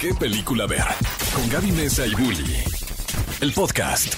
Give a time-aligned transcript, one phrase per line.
[0.00, 0.84] ¿Qué película ver?
[1.34, 2.54] Con Gaby Mesa y Bully.
[3.40, 4.14] El podcast.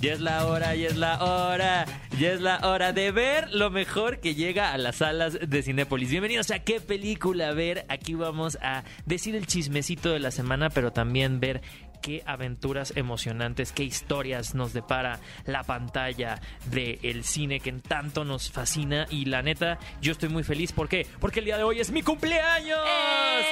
[0.00, 1.86] Ya es la hora, ya es la hora,
[2.18, 6.10] ya es la hora de ver lo mejor que llega a las salas de Cinépolis.
[6.10, 7.86] Bienvenidos a qué película ver.
[7.88, 11.62] Aquí vamos a decir el chismecito de la semana, pero también ver
[12.02, 19.06] qué aventuras emocionantes, qué historias nos depara la pantalla del cine que tanto nos fascina.
[19.08, 20.72] Y la neta, yo estoy muy feliz.
[20.72, 21.06] ¿Por qué?
[21.20, 22.78] Porque el día de hoy es mi cumpleaños.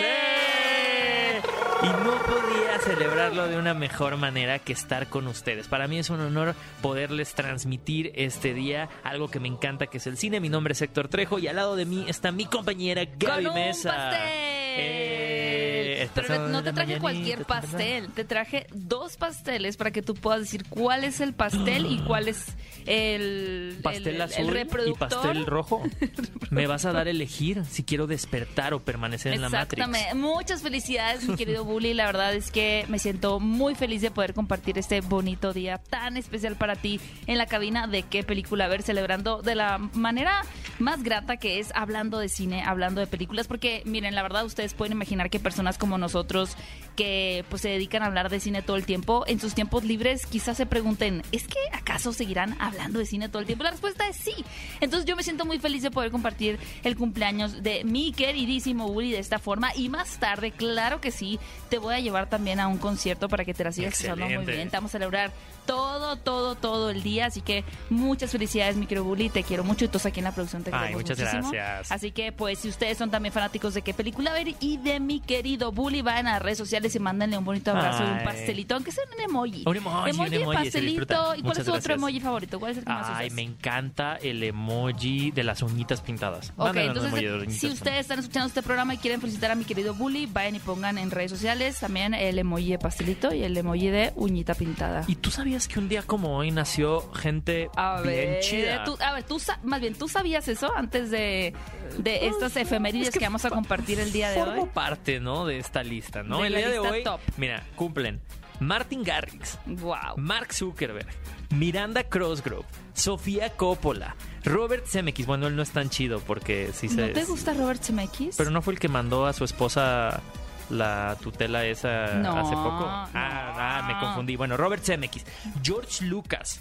[0.03, 1.41] ¡Eh!
[1.83, 5.67] Y no podía celebrarlo de una mejor manera que estar con ustedes.
[5.67, 10.07] Para mí es un honor poderles transmitir este día algo que me encanta, que es
[10.07, 10.41] el cine.
[10.41, 13.47] Mi nombre es Héctor Trejo y al lado de mí está mi compañera Gaby Con
[13.47, 13.95] un Mesa.
[13.95, 14.60] pastel.
[14.83, 20.41] Eh, Pero no te traje cualquier pastel, te traje dos pasteles para que tú puedas
[20.41, 22.47] decir cuál es el pastel y cuál es
[22.87, 25.09] el, Pastel el, azul el reproductor.
[25.09, 25.83] y pastel rojo.
[26.51, 29.75] Me vas a dar a elegir si quiero despertar o permanecer en la Matrix.
[29.85, 30.15] Exactamente.
[30.15, 31.93] Muchas felicidades, mi querido Bully.
[31.95, 36.17] La verdad es que me siento muy feliz de poder compartir este bonito día tan
[36.17, 40.43] especial para ti en la cabina de qué película ver, celebrando de la manera
[40.79, 43.47] más grata que es hablando de cine, hablando de películas.
[43.47, 46.57] Porque, miren, la verdad, ustedes pueden imaginar que personas como nosotros
[46.97, 50.27] que pues se dedican a hablar de cine todo el tiempo, en sus tiempos libres
[50.27, 53.65] quizás se pregunten, ¿es que acaso seguirán hablando de cine todo el tiempo?
[53.65, 54.35] La respuesta es sí.
[54.81, 59.13] Entonces yo me siento muy feliz de poder compartir el cumpleaños de mi queridísimo Woody
[59.13, 62.69] de esta forma y más tarde, claro que sí, te voy a llevar también a
[62.69, 64.69] un concierto para que te la sigas pasando muy bien.
[64.69, 65.33] Te vamos a celebrar
[65.67, 69.85] todo, todo, todo el día, así que muchas felicidades mi querido Bully, te quiero mucho
[69.85, 71.51] y todos aquí en la producción te Ay, queremos muchas muchísimo.
[71.53, 71.93] gracias.
[71.93, 75.21] Así que pues si ustedes son también fanáticos de qué película ver y de mi
[75.21, 78.75] querido Bully, vayan a las redes sociales y mándenle un bonito abrazo y un pastelito,
[78.75, 79.65] aunque sea un emoji.
[79.67, 81.35] Un emoji, un emoji, pastelito.
[81.37, 82.59] ¿Y cuál Muchas es tu otro emoji favorito?
[82.61, 83.37] ¿Cuál es el que más Ay, usas?
[83.37, 86.53] me encanta el emoji de las uñitas pintadas.
[86.57, 90.27] Ok, entonces si ustedes están escuchando este programa y quieren felicitar a mi querido Bully,
[90.27, 94.13] vayan y pongan en redes sociales también el emoji de pastelito y el emoji de
[94.17, 95.05] uñita pintada.
[95.07, 98.85] ¿Y tú sabías que un día como hoy nació gente A bien ver, chida?
[98.85, 101.55] tú, a ver, tú más bien, ¿tú sabías eso antes de,
[101.99, 104.69] de estas efemérides Es que que, vamos a compartir el día de Formo hoy?
[104.75, 105.47] parte, ¿no?
[105.47, 106.41] De esta lista, ¿no?
[106.41, 107.21] De el día de hoy, top.
[107.37, 108.21] mira, cumplen
[108.61, 110.17] Martin Garrix, Wow.
[110.19, 111.09] Mark Zuckerberg,
[111.51, 114.15] Miranda Crossgrove, Sofía Coppola,
[114.45, 115.27] Robert Zemeckis.
[115.27, 117.09] Bueno, él no es tan chido porque sí se...
[117.09, 118.37] ¿No te gusta Robert Zemeckis?
[118.37, 120.21] Pero no fue el que mandó a su esposa
[120.69, 122.81] la tutela esa No, hace poco.
[122.81, 122.87] no.
[122.87, 124.37] Ah, ah, me confundí.
[124.37, 125.25] Bueno, Robert Zemeckis,
[125.63, 126.61] George Lucas,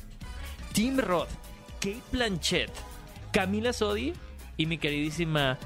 [0.71, 1.29] Tim Roth,
[1.81, 2.71] Kate Blanchett,
[3.33, 4.13] Camila Sodi
[4.57, 5.57] y mi queridísima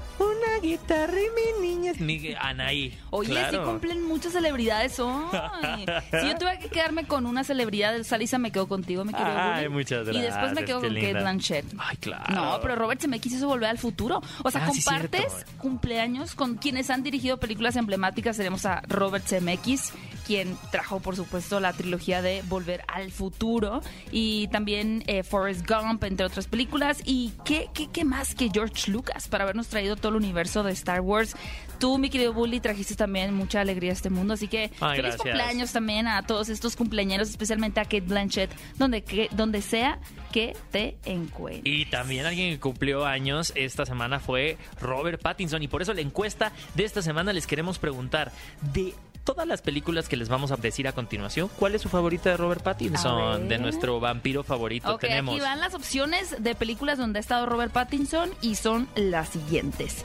[0.64, 1.92] guitarra y mi niña.
[2.40, 2.98] Anaí.
[3.10, 3.58] Oye, claro.
[3.64, 5.24] sí cumplen muchas celebridades hoy.
[6.20, 9.64] si yo tuve que quedarme con una celebridad, Salisa me quedo contigo, mi querido Ay,
[9.64, 9.74] Bully.
[9.76, 11.12] muchas Y después me gracias, quedo con Kate.
[11.14, 11.64] Blanchett.
[11.78, 12.34] Ay, claro.
[12.34, 14.20] No, pero Robert Zemeckis hizo volver al futuro.
[14.42, 18.36] O sea, Ah, compartes cumpleaños con quienes han dirigido películas emblemáticas.
[18.36, 19.92] Tenemos a Robert Zemeckis,
[20.26, 23.80] quien trajo, por supuesto, la trilogía de Volver al Futuro.
[24.10, 27.00] Y también eh, Forrest Gump, entre otras películas.
[27.04, 30.72] ¿Y qué, qué, qué más que George Lucas para habernos traído todo el universo de
[30.72, 31.36] Star Wars?
[31.78, 34.34] Tú, mi querido Bully, trajiste también mucha alegría a este mundo.
[34.34, 35.16] Así que Ay, feliz gracias.
[35.16, 39.98] cumpleaños también a todos estos cumpleaños, especialmente a Kate Blanchett, donde, que, donde sea
[40.32, 41.62] que te encuentres.
[41.64, 45.62] Y también alguien que cumplió años esta semana fue Robert Pattinson.
[45.62, 48.32] Y por eso la encuesta de esta semana les queremos preguntar
[48.72, 52.30] de todas las películas que les vamos a decir a continuación, ¿cuál es su favorita
[52.30, 53.48] de Robert Pattinson?
[53.48, 55.34] De nuestro vampiro favorito tenemos.
[55.34, 60.04] aquí van las opciones de películas donde ha estado Robert Pattinson y son las siguientes.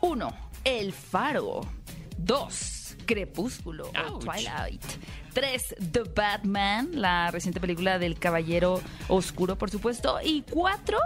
[0.00, 0.32] 1.
[0.64, 1.60] El Faro.
[2.18, 2.96] 2.
[3.06, 4.24] Crepúsculo o Ouch.
[4.24, 4.82] Twilight.
[5.32, 5.76] 3.
[5.92, 10.18] The Batman, la reciente película del Caballero Oscuro, por supuesto.
[10.22, 10.98] Y 4.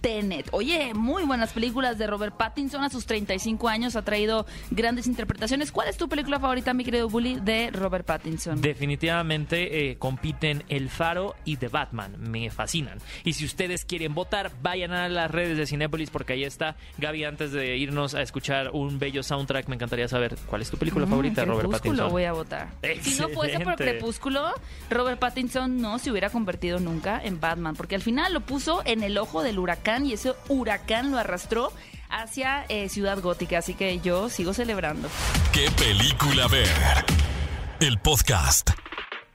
[0.00, 0.48] Tenet.
[0.52, 2.82] Oye, muy buenas películas de Robert Pattinson.
[2.84, 5.72] A sus 35 años ha traído grandes interpretaciones.
[5.72, 8.60] ¿Cuál es tu película favorita, mi querido Bully, de Robert Pattinson?
[8.60, 12.14] Definitivamente eh, compiten El Faro y The Batman.
[12.18, 12.98] Me fascinan.
[13.24, 16.76] Y si ustedes quieren votar, vayan a las redes de Cinépolis porque ahí está.
[16.98, 20.76] Gaby, antes de irnos a escuchar un bello soundtrack, me encantaría saber cuál es tu
[20.76, 22.10] película Mm, favorita Robert Crepúsculo Pattinson.
[22.12, 22.68] voy a votar.
[23.02, 23.76] Si no fuese por.
[23.76, 24.52] Crepúsculo,
[24.90, 29.02] Robert Pattinson no se hubiera convertido nunca en Batman, porque al final lo puso en
[29.02, 31.72] el ojo del huracán y ese huracán lo arrastró
[32.10, 35.08] hacia eh, Ciudad Gótica, así que yo sigo celebrando.
[35.52, 36.68] ¿Qué película ver?
[37.80, 38.70] El podcast.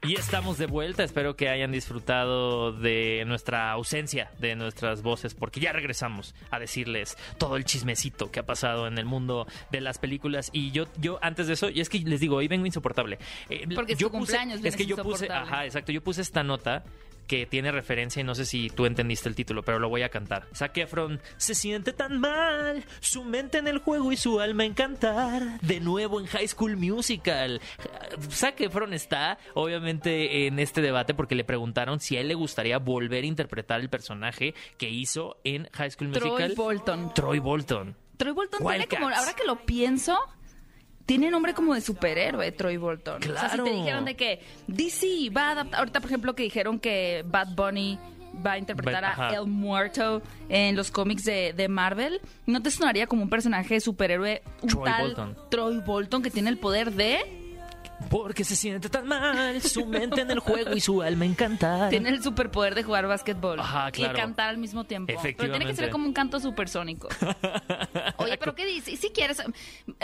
[0.04, 1.04] Y estamos de vuelta.
[1.04, 7.18] Espero que hayan disfrutado de nuestra ausencia, de nuestras voces, porque ya regresamos a decirles
[7.40, 10.50] todo el chismecito que ha pasado en el mundo de las películas.
[10.54, 13.18] Y yo, yo antes de eso, y es que les digo, hoy vengo insoportable.
[13.50, 16.44] Eh, Porque es yo tu cumpleaños, es que yo puse, ajá, exacto, yo puse esta
[16.44, 16.84] nota
[17.28, 20.10] que tiene referencia y no sé si tú entendiste el título, pero lo voy a
[20.10, 20.48] cantar.
[20.54, 24.74] Zac Efron se siente tan mal, su mente en el juego y su alma en
[24.74, 27.62] cantar, de nuevo en High School Musical.
[28.30, 32.78] Zac Efron está obviamente en este debate porque le preguntaron si a él le gustaría
[32.78, 36.36] volver a interpretar el personaje que hizo en High School Musical.
[36.36, 37.14] Troy Bolton.
[37.14, 37.96] Troy Bolton.
[38.18, 40.18] Troy Bolton tiene como, ahora que lo pienso,
[41.06, 43.22] tiene nombre como de superhéroe, Troy Bolton.
[43.22, 43.64] O sea, si Claro.
[43.66, 47.56] te dijeron de que DC va a adaptar, ahorita por ejemplo que dijeron que Bad
[47.56, 48.00] Bunny
[48.46, 49.30] va a interpretar a.
[49.36, 53.80] El Muerto en los cómics de, de Marvel, ¿no te sonaría como un personaje de
[53.80, 55.38] superhéroe, un Troy tal Bolton.
[55.52, 57.20] Troy Bolton que tiene el poder de...
[58.10, 61.90] Porque se siente tan mal, su mente en el juego y su alma en cantar.
[61.90, 64.14] Tiene el superpoder de jugar básquetbol Ajá, claro.
[64.14, 65.14] y cantar al mismo tiempo.
[65.22, 67.08] Pero tiene que ser como un canto supersónico.
[68.18, 69.00] Oye, pero ¿qué dices?
[69.00, 69.42] Si quieres,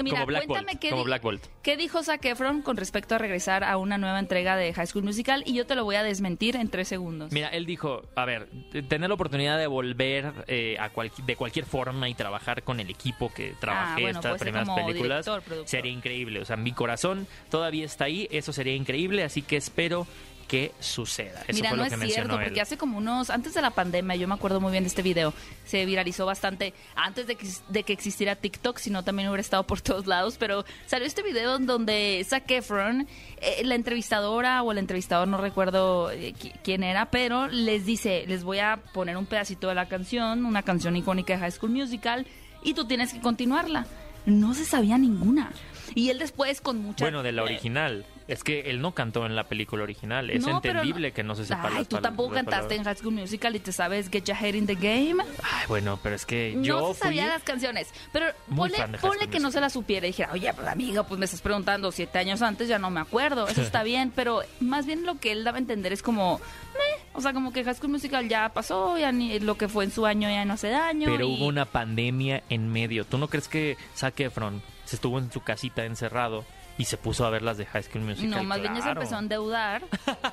[0.04, 1.46] mira, Como Black cuéntame Bolt, qué, como di- Black Bolt.
[1.62, 5.04] qué dijo Zac Efron con respecto a regresar a una nueva entrega de High School
[5.04, 7.32] Musical y yo te lo voy a desmentir en tres segundos.
[7.32, 8.50] Mira, él dijo, a ver,
[8.88, 12.90] tener la oportunidad de volver eh, a cual- de cualquier forma y trabajar con el
[12.90, 16.42] equipo que trabajé Ah, bueno, estas primeras películas director, sería increíble.
[16.42, 20.08] O sea, mi corazón todavía está ahí, eso sería increíble, así que espero
[20.48, 21.44] que suceda.
[21.48, 22.46] Eso Mira, fue no lo es que mencionó cierto, él.
[22.48, 25.04] porque hace como unos, antes de la pandemia, yo me acuerdo muy bien de este
[25.04, 25.32] video,
[25.68, 29.80] se viralizó bastante antes de que, de que existiera TikTok, sino también hubiera estado por
[29.82, 33.08] todos lados, pero salió este video en donde Zac Efron,
[33.42, 38.26] eh, la entrevistadora o el entrevistador, no recuerdo eh, qui- quién era, pero les dice,
[38.28, 41.74] les voy a poner un pedacito de la canción, una canción icónica de High School
[41.74, 42.26] Musical,
[42.64, 43.86] y tú tienes que continuarla.
[44.26, 45.52] No se sabía ninguna.
[45.96, 47.06] Y él después con mucha...
[47.06, 48.06] Bueno, de la eh, original.
[48.28, 50.30] Es que él no cantó en la película original.
[50.30, 52.84] Es no, entendible que no se sepa Ay, las tú tampoco las cantaste en.
[52.84, 55.24] High School Musical y te sabes Get Your Head in the Game.
[55.42, 57.32] Ay, bueno, pero es que yo no se sabía fui...
[57.32, 57.88] las canciones.
[58.14, 61.26] Pero ponle, ponle que no se la supiera y dijera, oye, pues amiga, pues me
[61.26, 63.48] estás preguntando siete años antes, ya no me acuerdo.
[63.48, 67.04] Eso está bien, pero más bien lo que él daba a entender es como, meh,
[67.14, 69.92] o sea, como que High School Musical ya pasó, ya ni lo que fue en
[69.92, 71.10] su año ya no hace daño.
[71.10, 73.06] Pero y- hubo una pandemia en medio.
[73.06, 76.46] ¿Tú no crees que Zac Efron se estuvo en su casita encerrado
[76.80, 78.30] y se puso a ver las de High School Musical?
[78.32, 79.02] No, más bien ya se Claro.
[79.02, 79.84] empezó a endeudar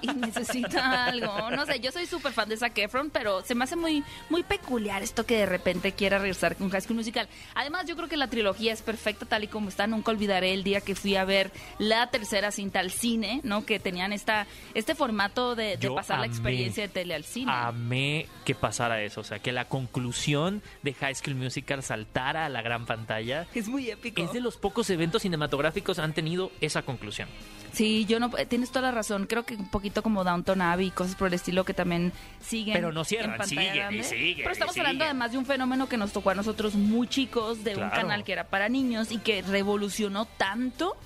[0.01, 1.51] y necesita algo.
[1.51, 4.43] No sé, yo soy súper fan de Zac Efron, pero se me hace muy, muy
[4.45, 7.29] peculiar esto que de repente quiera regresar con High School Musical.
[7.55, 9.87] Además, yo creo que la trilogía es perfecta tal y como está.
[9.89, 13.67] Nunca olvidaré el día que fui a ver la tercera cinta al cine, ¿no?
[13.67, 17.51] Que tenían esta, este formato de, pasar la experiencia de tele al cine.
[17.53, 19.21] Amé que pasara eso.
[19.21, 23.47] O sea, que la conclusión de High School Musical saltara a la gran pantalla.
[23.53, 24.23] es muy épico.
[24.23, 27.29] Es de los pocos eventos cinematográficos han tenido esa conclusión.
[27.77, 29.27] Sí, yo no, tienes toda la razón.
[29.27, 32.11] Creo que un poquito como Downton Abbey y cosas por el estilo que también
[32.41, 32.73] siguen.
[32.73, 35.99] Pero no cierran, en siguen y siguen Pero estamos hablando además de un fenómeno que
[35.99, 39.43] nos tocó a nosotros muy chicos, de un canal que era para niños y que
[39.43, 40.97] revolucionó tanto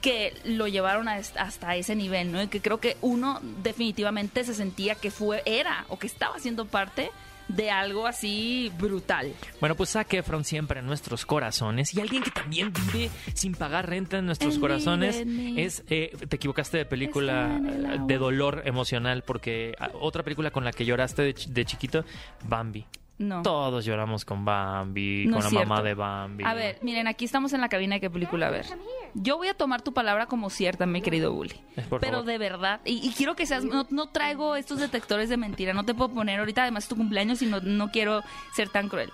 [0.00, 2.42] que lo llevaron a hasta ese nivel, ¿no?
[2.42, 6.64] Y que creo que uno definitivamente se sentía que fue, era o que estaba siendo
[6.64, 7.10] parte
[7.48, 9.32] de algo así brutal.
[9.60, 13.88] Bueno, pues Zac Efron siempre en nuestros corazones y alguien que también vive sin pagar
[13.88, 15.24] renta en nuestros corazones
[15.56, 17.60] es, eh, te equivocaste de película
[18.06, 22.04] de dolor emocional porque ah, otra película con la que lloraste de chiquito,
[22.44, 22.86] Bambi.
[23.16, 23.42] No.
[23.42, 26.44] Todos lloramos con Bambi, No con la mamá de Bambi.
[26.44, 28.66] A ver, miren, aquí estamos en la cabina de qué película ver.
[29.14, 31.54] Yo voy a tomar tu palabra como cierta, mi querido Bully.
[31.88, 32.26] Por Pero favor.
[32.26, 35.84] de verdad, y, y quiero que seas, no, no traigo estos detectores de mentira, no
[35.84, 38.22] te puedo poner ahorita, además es tu cumpleaños y no, no quiero
[38.54, 39.12] ser tan cruel.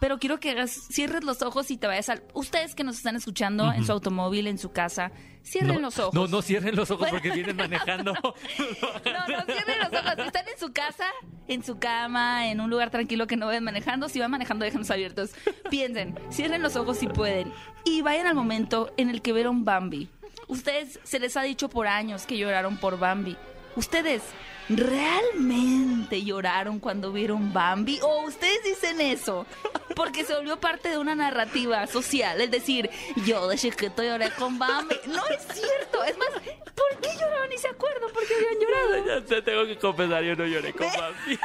[0.00, 2.22] Pero quiero que hagas, cierres los ojos y te vayas al...
[2.34, 5.12] Ustedes que nos están escuchando en su automóvil, en su casa,
[5.42, 6.14] cierren no, los ojos.
[6.14, 8.12] No, no cierren los ojos porque vienen manejando.
[9.04, 10.14] No, no, cierren los ojos.
[10.16, 11.06] Si están en su casa,
[11.48, 14.90] en su cama, en un lugar tranquilo que no vayan manejando, si van manejando, déjenlos
[14.90, 15.30] abiertos.
[15.70, 17.52] Piensen, cierren los ojos si pueden
[17.84, 20.08] y vayan al momento en el que vieron Bambi.
[20.48, 23.36] Ustedes se les ha dicho por años que lloraron por Bambi.
[23.76, 24.22] Ustedes
[24.68, 29.46] realmente lloraron cuando vieron Bambi o ustedes dicen eso
[29.94, 32.90] porque se volvió parte de una narrativa social, es decir,
[33.24, 34.96] yo de chiquito lloré con Bambi.
[35.06, 39.06] No es cierto, es más, ¿por qué lloraban y se acuerdan por qué habían llorado?
[39.06, 41.38] ya te tengo que confesar, yo no lloré con Bambi.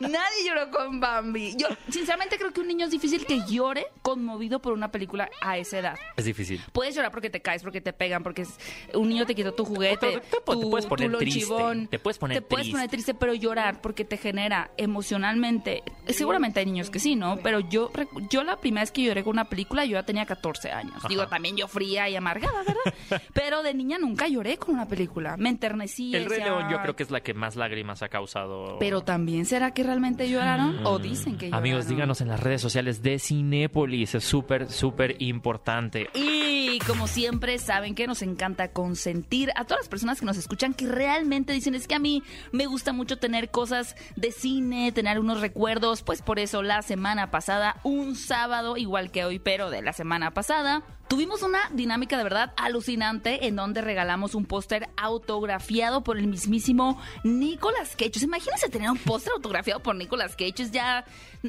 [0.00, 1.54] Nadie lloró con Bambi.
[1.56, 5.58] Yo, sinceramente, creo que un niño es difícil que llore conmovido por una película a
[5.58, 5.96] esa edad.
[6.16, 6.60] Es difícil.
[6.72, 8.58] Puedes llorar porque te caes, porque te pegan, porque es-
[8.94, 11.54] un niño te quitó tu juguete, Te- puedes poner tu triste,
[11.90, 12.72] te puedes poner Te puedes triste.
[12.76, 15.82] poner triste, pero llorar porque te genera emocionalmente.
[16.06, 17.38] Seguramente hay niños que sí, ¿no?
[17.38, 17.90] Pero yo,
[18.30, 21.02] yo la primera vez que lloré con una película, yo ya tenía 14 años.
[21.08, 23.22] Digo, también yo fría y amargada, ¿verdad?
[23.34, 25.36] pero de niña nunca lloré con una película.
[25.36, 26.14] Me enternecí.
[26.14, 28.76] El Rey León yo creo que es la que más lágrimas ha causado.
[28.78, 30.84] Pero también, ¿será que realmente lloraron?
[30.84, 31.64] ¿O dicen que lloraron?
[31.64, 34.14] Amigos, díganos en las redes sociales de Cinépolis.
[34.14, 36.10] Es súper, súper importante.
[36.12, 40.74] Y como siempre, saben que nos encanta consentir a todas las personas que nos escuchan
[40.74, 45.18] que realmente dicen es que a mí me gusta mucho tener cosas de cine, tener
[45.18, 46.02] unos recuerdos.
[46.02, 50.32] Pues por eso la semana pasada, un sábado, igual que hoy, pero de la semana
[50.32, 56.26] pasada, tuvimos una dinámica de verdad alucinante en donde regalamos un póster autografiado por el
[56.26, 58.24] mismísimo Nicolas Cage.
[58.24, 61.04] Imagínense tener un póster autografiado por Nicolas Cage, es ya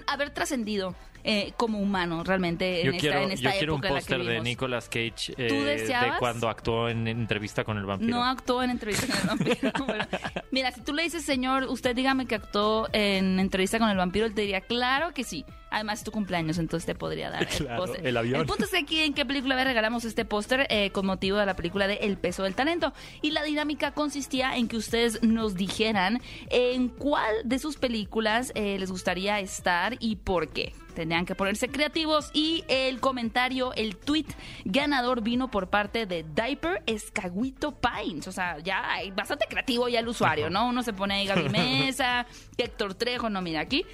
[0.07, 0.95] haber trascendido.
[1.23, 3.95] eh, como humano realmente en Yo esta, quiero, en esta yo quiero un época en
[3.95, 4.39] póster de.
[4.39, 8.15] Nicolas Cage eh, de cuando actuó en entrevista con el vampiro.
[8.15, 9.71] No actuó en entrevista con el vampiro.
[9.85, 10.07] Bueno,
[10.51, 14.25] mira, si tú le dices, señor, usted dígame que actuó en entrevista con el vampiro,
[14.25, 15.45] él te diría, claro que sí.
[15.71, 18.05] Además, es tu cumpleaños, entonces te podría dar el Claro, póster.
[18.07, 18.41] el avión.
[18.41, 21.37] El punto es que aquí en qué película le regalamos este póster eh, con motivo
[21.37, 22.93] de la película de El peso del talento.
[23.21, 28.77] Y la dinámica consistía en que ustedes nos dijeran en cuál de sus películas eh,
[28.79, 30.73] les gustaría estar y por qué.
[30.95, 34.25] Tendrían que ponerse creativos y el comentario, el tweet
[34.65, 38.27] ganador vino por parte de Diaper Escaguito Pines.
[38.27, 40.67] O sea, ya hay bastante creativo ya el usuario, ¿no?
[40.67, 42.25] Uno se pone ahí Gaby Mesa,
[42.57, 43.85] Héctor Trejo, no, mira aquí,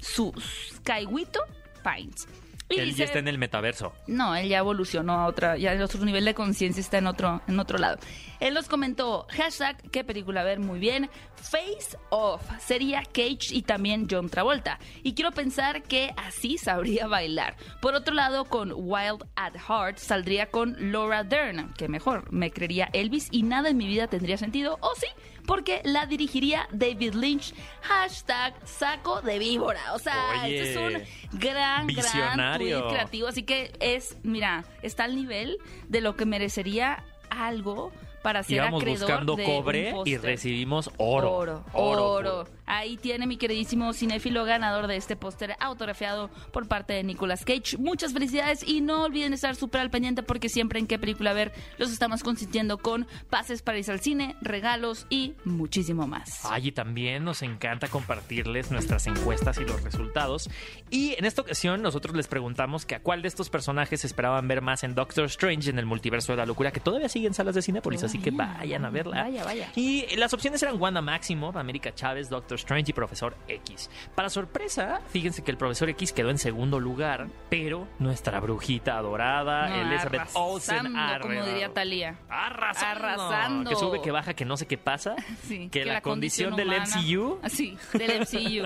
[0.00, 0.32] Dipper
[0.72, 1.40] Escaguito
[1.84, 2.26] Pines.
[2.68, 3.92] Y Él dice- ya está en el metaverso.
[4.06, 7.42] no, él ya evolucionó a otra, ya el otro nivel de conciencia está en otro,
[7.48, 7.98] en otro lado.
[8.40, 14.06] Él nos comentó, hashtag, qué película ver, muy bien, Face Off, sería Cage y también
[14.10, 14.78] John Travolta.
[15.02, 17.56] Y quiero pensar que así sabría bailar.
[17.80, 22.88] Por otro lado, con Wild at Heart saldría con Laura Dern, que mejor, me creería
[22.92, 25.06] Elvis y nada en mi vida tendría sentido, o sí,
[25.46, 29.92] porque la dirigiría David Lynch, hashtag saco de víbora.
[29.94, 30.94] O sea, Oye, esto es
[31.32, 32.78] un gran, gran visionario.
[32.80, 33.28] tweet creativo.
[33.28, 37.92] Así que es, mira, está al nivel de lo que merecería algo
[38.22, 41.32] para ser Íbamos acreedor buscando de cobre un y recibimos oro.
[41.32, 42.48] Oro, oro.
[42.66, 47.76] Ahí tiene mi queridísimo cinéfilo ganador de este póster autografiado por parte de Nicolas Cage.
[47.78, 51.52] Muchas felicidades y no olviden estar súper al pendiente porque siempre en qué película ver
[51.78, 56.44] los estamos consintiendo con pases para ir al cine, regalos y muchísimo más.
[56.44, 60.48] Ay, y también nos encanta compartirles nuestras encuestas y los resultados.
[60.90, 64.62] Y en esta ocasión nosotros les preguntamos que a cuál de estos personajes esperaban ver
[64.62, 67.56] más en Doctor Strange en el multiverso de la locura, que todavía sigue en salas
[67.56, 69.22] de Cinépolis, así que vayan a verla.
[69.22, 69.72] Vaya, vaya.
[69.76, 73.90] Y las opciones eran Wanda Maximoff, América Chávez, Doctor Strange y Profesor X.
[74.14, 79.68] Para sorpresa, fíjense que el Profesor X quedó en segundo lugar, pero nuestra brujita adorada,
[79.68, 82.16] No, Elizabeth Olsen, arrasando, como diría Talía.
[82.28, 83.04] Arrasando.
[83.06, 83.70] Arrasando.
[83.70, 85.14] Que sube, que baja, que no sé qué pasa.
[85.50, 87.38] Sí, que, la, condición, del humana- MCU.
[87.42, 88.64] Ah, Sí, del MCU.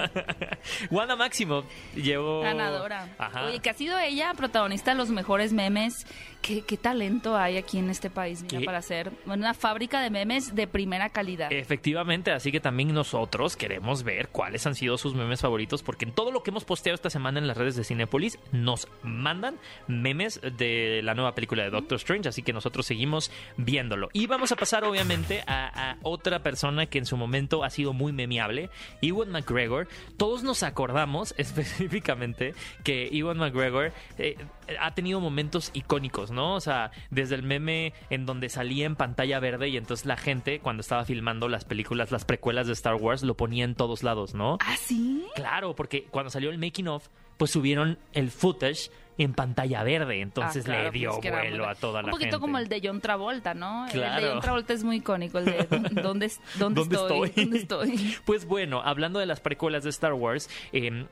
[0.91, 2.41] Wanda Maximoff llegó.
[2.43, 3.09] Ganadora.
[3.19, 3.45] Ajá.
[3.47, 6.07] Oye, que ha sido ella protagonista de los mejores memes.
[6.45, 10.67] ¿Qué, qué talento hay aquí en este país para hacer una fábrica de memes de
[10.67, 11.51] primera calidad.
[11.51, 16.13] Efectivamente, así que también nosotros queremos ver cuáles han sido sus memes favoritos, porque en
[16.13, 20.39] todo lo que hemos posteado esta semana en las redes de Cinepolis nos mandan memes
[20.43, 24.11] de la nueva película de Doctor Strange, así que nosotros seguimos viéndolo.
[24.13, 27.95] Y vamos a pasar obviamente a, a otra persona que en su momento ha sido
[27.95, 28.69] muy memeable,
[29.01, 29.89] Ewan McGregor.
[30.19, 34.37] Todos nos acordamos específicamente que Ewan McGregor eh,
[34.79, 36.55] ha tenido momentos icónicos, ¿no?
[36.55, 40.61] O sea, desde el meme en donde salía en pantalla verde y entonces la gente
[40.61, 44.35] cuando estaba filmando las películas, las precuelas de Star Wars, lo ponía en todos lados,
[44.35, 44.59] ¿no?
[44.61, 45.25] ¿Ah, sí?
[45.35, 50.65] Claro, porque cuando salió el making of, pues subieron el footage en pantalla verde, entonces
[50.65, 52.41] Ah, claro, le dio pues era vuelo muy- a toda la Un poquito gente.
[52.41, 53.87] como el de John Travolta, ¿no?
[53.87, 54.25] El Claro.
[54.27, 57.29] de John Travolta es muy icónico, el de ¿dónde, dónde, ¿Dónde estoy?
[57.29, 57.45] estoy?
[57.45, 58.17] ¿Dónde estoy?
[58.25, 61.07] Pues bueno, hablando de las precuelas de Star Wars, eh,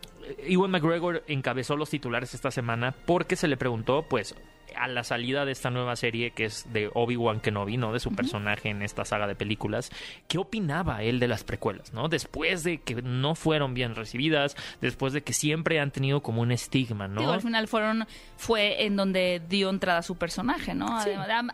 [0.49, 4.35] Ewan McGregor encabezó los titulares esta semana porque se le preguntó, pues,
[4.76, 7.93] a la salida de esta nueva serie que es de Obi-Wan Kenobi, ¿no?
[7.93, 9.91] De su personaje en esta saga de películas,
[10.29, 12.09] ¿qué opinaba él de las precuelas, ¿no?
[12.09, 16.52] Después de que no fueron bien recibidas, después de que siempre han tenido como un
[16.52, 17.21] estigma, ¿no?
[17.21, 21.00] Digo, al final fueron, fue en donde dio entrada a su personaje, ¿no?
[21.02, 21.11] Sí.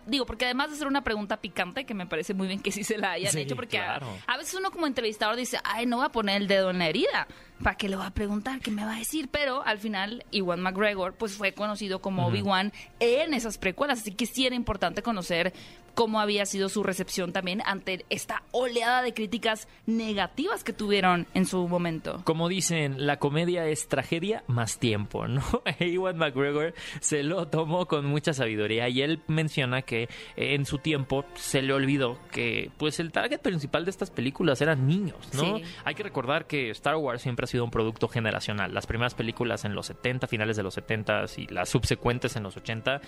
[0.06, 2.84] Digo, porque además de ser una pregunta picante, que me parece muy bien que sí
[2.84, 4.08] se la hayan Sí, hecho, porque a- claro.
[4.26, 6.88] a, veces uno como entrevistador dice, ay, no voy a poner el dedo en la
[6.88, 7.26] herida.
[7.62, 8.60] ¿Para qué le voy a preguntar?
[8.60, 9.28] ¿Qué me va a decir?
[9.30, 14.26] Pero al final, Iwan McGregor, pues fue conocido como Obi-Wan en esas precuelas, así que
[14.26, 15.52] sí era importante conocer
[15.98, 21.44] cómo había sido su recepción también ante esta oleada de críticas negativas que tuvieron en
[21.44, 22.20] su momento.
[22.22, 25.42] Como dicen, la comedia es tragedia más tiempo, ¿no?
[25.80, 30.78] Ewan McGregor se lo tomó con mucha sabiduría y él menciona que eh, en su
[30.78, 35.56] tiempo se le olvidó que pues el target principal de estas películas eran niños, ¿no?
[35.56, 35.64] Sí.
[35.84, 38.72] Hay que recordar que Star Wars siempre ha sido un producto generacional.
[38.72, 42.56] Las primeras películas en los 70, finales de los 70 y las subsecuentes en los
[42.56, 43.00] 80,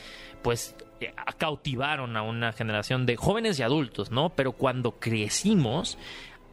[0.43, 0.75] pues
[1.38, 4.30] cautivaron a una generación de jóvenes y adultos, ¿no?
[4.30, 5.99] Pero cuando crecimos,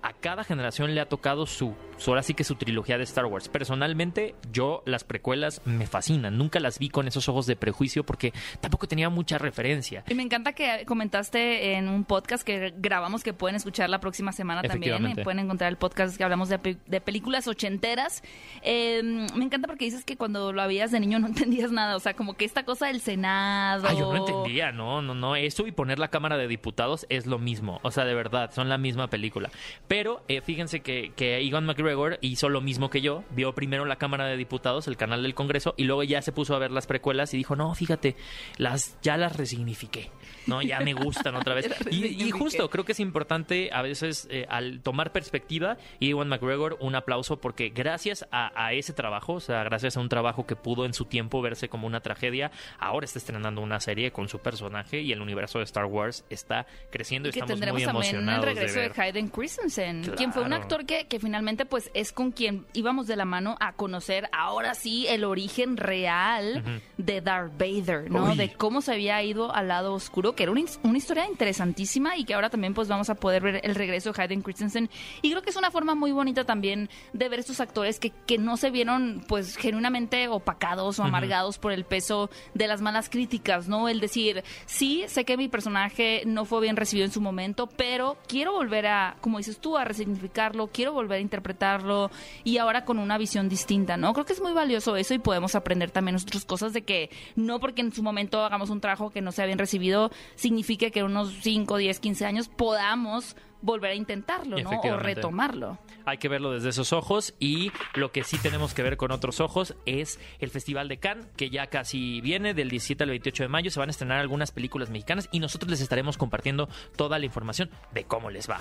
[0.02, 1.76] a cada generación le ha tocado su,
[2.08, 3.50] ahora sí que su trilogía de Star Wars.
[3.50, 6.38] Personalmente, yo las precuelas me fascinan.
[6.38, 10.04] Nunca las vi con esos ojos de prejuicio porque tampoco tenía mucha referencia.
[10.08, 14.32] Y me encanta que comentaste en un podcast que grabamos que pueden escuchar la próxima
[14.32, 15.16] semana también.
[15.24, 18.24] Pueden encontrar el podcast que hablamos de, pe- de películas ochenteras.
[18.62, 19.02] Eh,
[19.36, 21.96] me encanta porque dices que cuando lo habías de niño no entendías nada.
[21.96, 23.86] O sea, como que esta cosa del Senado.
[23.88, 25.36] Ah, yo no entendía, no, no, no.
[25.36, 27.80] Eso y poner la Cámara de Diputados es lo mismo.
[27.84, 29.50] O sea, de verdad, son la misma película.
[29.88, 33.24] Pero eh, fíjense que, que Ewan McGregor hizo lo mismo que yo.
[33.32, 36.56] Vio primero la Cámara de Diputados, el canal del Congreso, y luego ya se puso
[36.56, 38.16] a ver las precuelas y dijo, no, fíjate,
[38.58, 40.12] las, ya las resignifiqué.
[40.48, 41.68] No, ya me gustan otra vez.
[41.92, 46.28] Y, y justo, creo que es importante a veces eh, al tomar perspectiva, y Ewan
[46.30, 50.46] McGregor, un aplauso porque gracias a, a ese trabajo, o sea, gracias a un trabajo
[50.46, 54.28] que pudo en su tiempo verse como una tragedia, ahora está estrenando una serie con
[54.30, 57.86] su personaje y el universo de Star Wars está creciendo y que estamos tendremos muy
[57.86, 59.00] también el emocionados regreso de de, ver.
[59.02, 60.64] Hayden Christensen, quien fue un Claro.
[60.64, 64.74] actor que, que finalmente pues es con quien íbamos de la mano a conocer ahora
[64.76, 66.64] sí el origen real
[66.98, 68.32] de Darth Vader, ¿no?
[68.32, 68.38] Uy.
[68.38, 72.16] De cómo se había ido al lado oscuro, que era una, his- una historia interesantísima
[72.16, 74.90] y que ahora también pues vamos a poder ver el regreso de Hayden Christensen.
[75.22, 78.38] Y creo que es una forma muy bonita también de ver estos actores que, que
[78.38, 83.68] no se vieron pues genuinamente opacados o amargados por el peso de las malas críticas,
[83.68, 83.90] ¿no?
[83.90, 88.18] El decir, sí, sé que mi personaje no fue bien recibido en su momento, pero
[88.28, 92.12] quiero volver a, como dices tú, a resignificarlo, quiero volver a interpretarlo
[92.44, 94.14] y ahora con una visión distinta, ¿no?
[94.14, 97.60] Creo que es muy valioso eso y podemos aprender también nosotros cosas de que no
[97.60, 101.06] porque en su momento hagamos un trabajo que no sea bien recibido, signifique que en
[101.06, 104.70] unos 5, 10, 15 años podamos volver a intentarlo, ¿no?
[104.70, 105.78] O retomarlo.
[106.06, 109.40] Hay que verlo desde esos ojos y lo que sí tenemos que ver con otros
[109.40, 113.50] ojos es el Festival de Cannes, que ya casi viene del 17 al 28 de
[113.50, 113.72] mayo.
[113.72, 117.70] Se van a estrenar algunas películas mexicanas y nosotros les estaremos compartiendo toda la información
[117.94, 118.60] de cómo les va.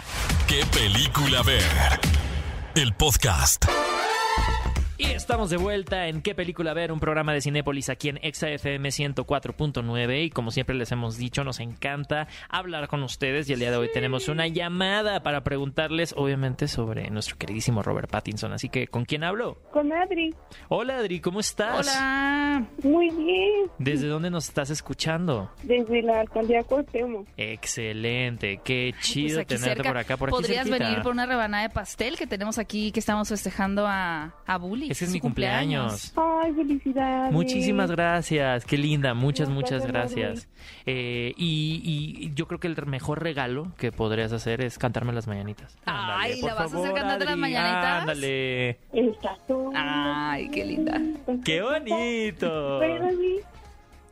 [0.48, 1.62] ¿Qué película ver?
[2.74, 3.66] El podcast.
[4.98, 6.90] Y estamos de vuelta en ¿Qué película ver?
[6.90, 11.60] Un programa de Cinépolis aquí en ExaFM 104.9 y como siempre les hemos dicho, nos
[11.60, 16.66] encanta hablar con ustedes y el día de hoy tenemos una llamada para preguntarles obviamente
[16.66, 18.54] sobre nuestro queridísimo Robert Pattinson.
[18.54, 19.58] Así que, ¿con quién hablo?
[19.70, 20.34] Con Adri.
[20.68, 21.86] Hola Adri, ¿cómo estás?
[21.86, 22.66] Hola.
[22.82, 23.70] Muy bien.
[23.78, 25.50] ¿Desde dónde nos estás escuchando?
[25.62, 27.28] Desde la alcaldía Cuauhtémoc.
[27.36, 29.88] Excelente, qué chido Pues tenerte cerca.
[29.90, 30.16] por acá.
[30.16, 33.86] Por aquí Podrías venir por una rebanada de pastel que tenemos aquí, que estamos festejando
[33.86, 34.85] a, a Bully.
[34.88, 36.12] Ese es mi cumpleaños.
[36.16, 37.32] Ay, felicidades.
[37.32, 40.48] Muchísimas gracias, qué linda, muchas, muchas gracias.
[40.84, 45.26] Eh, y, y yo creo que el mejor regalo que podrías hacer es cantarme las
[45.26, 45.76] mañanitas.
[45.86, 48.00] Ay, por ¿la vas a hacer favor, cantando las mañanitas?
[48.02, 48.70] Ándale.
[48.92, 49.72] Está todo.
[49.74, 51.00] Ay, qué linda.
[51.44, 52.78] ¡Qué bonito!
[52.80, 53.36] Para mí,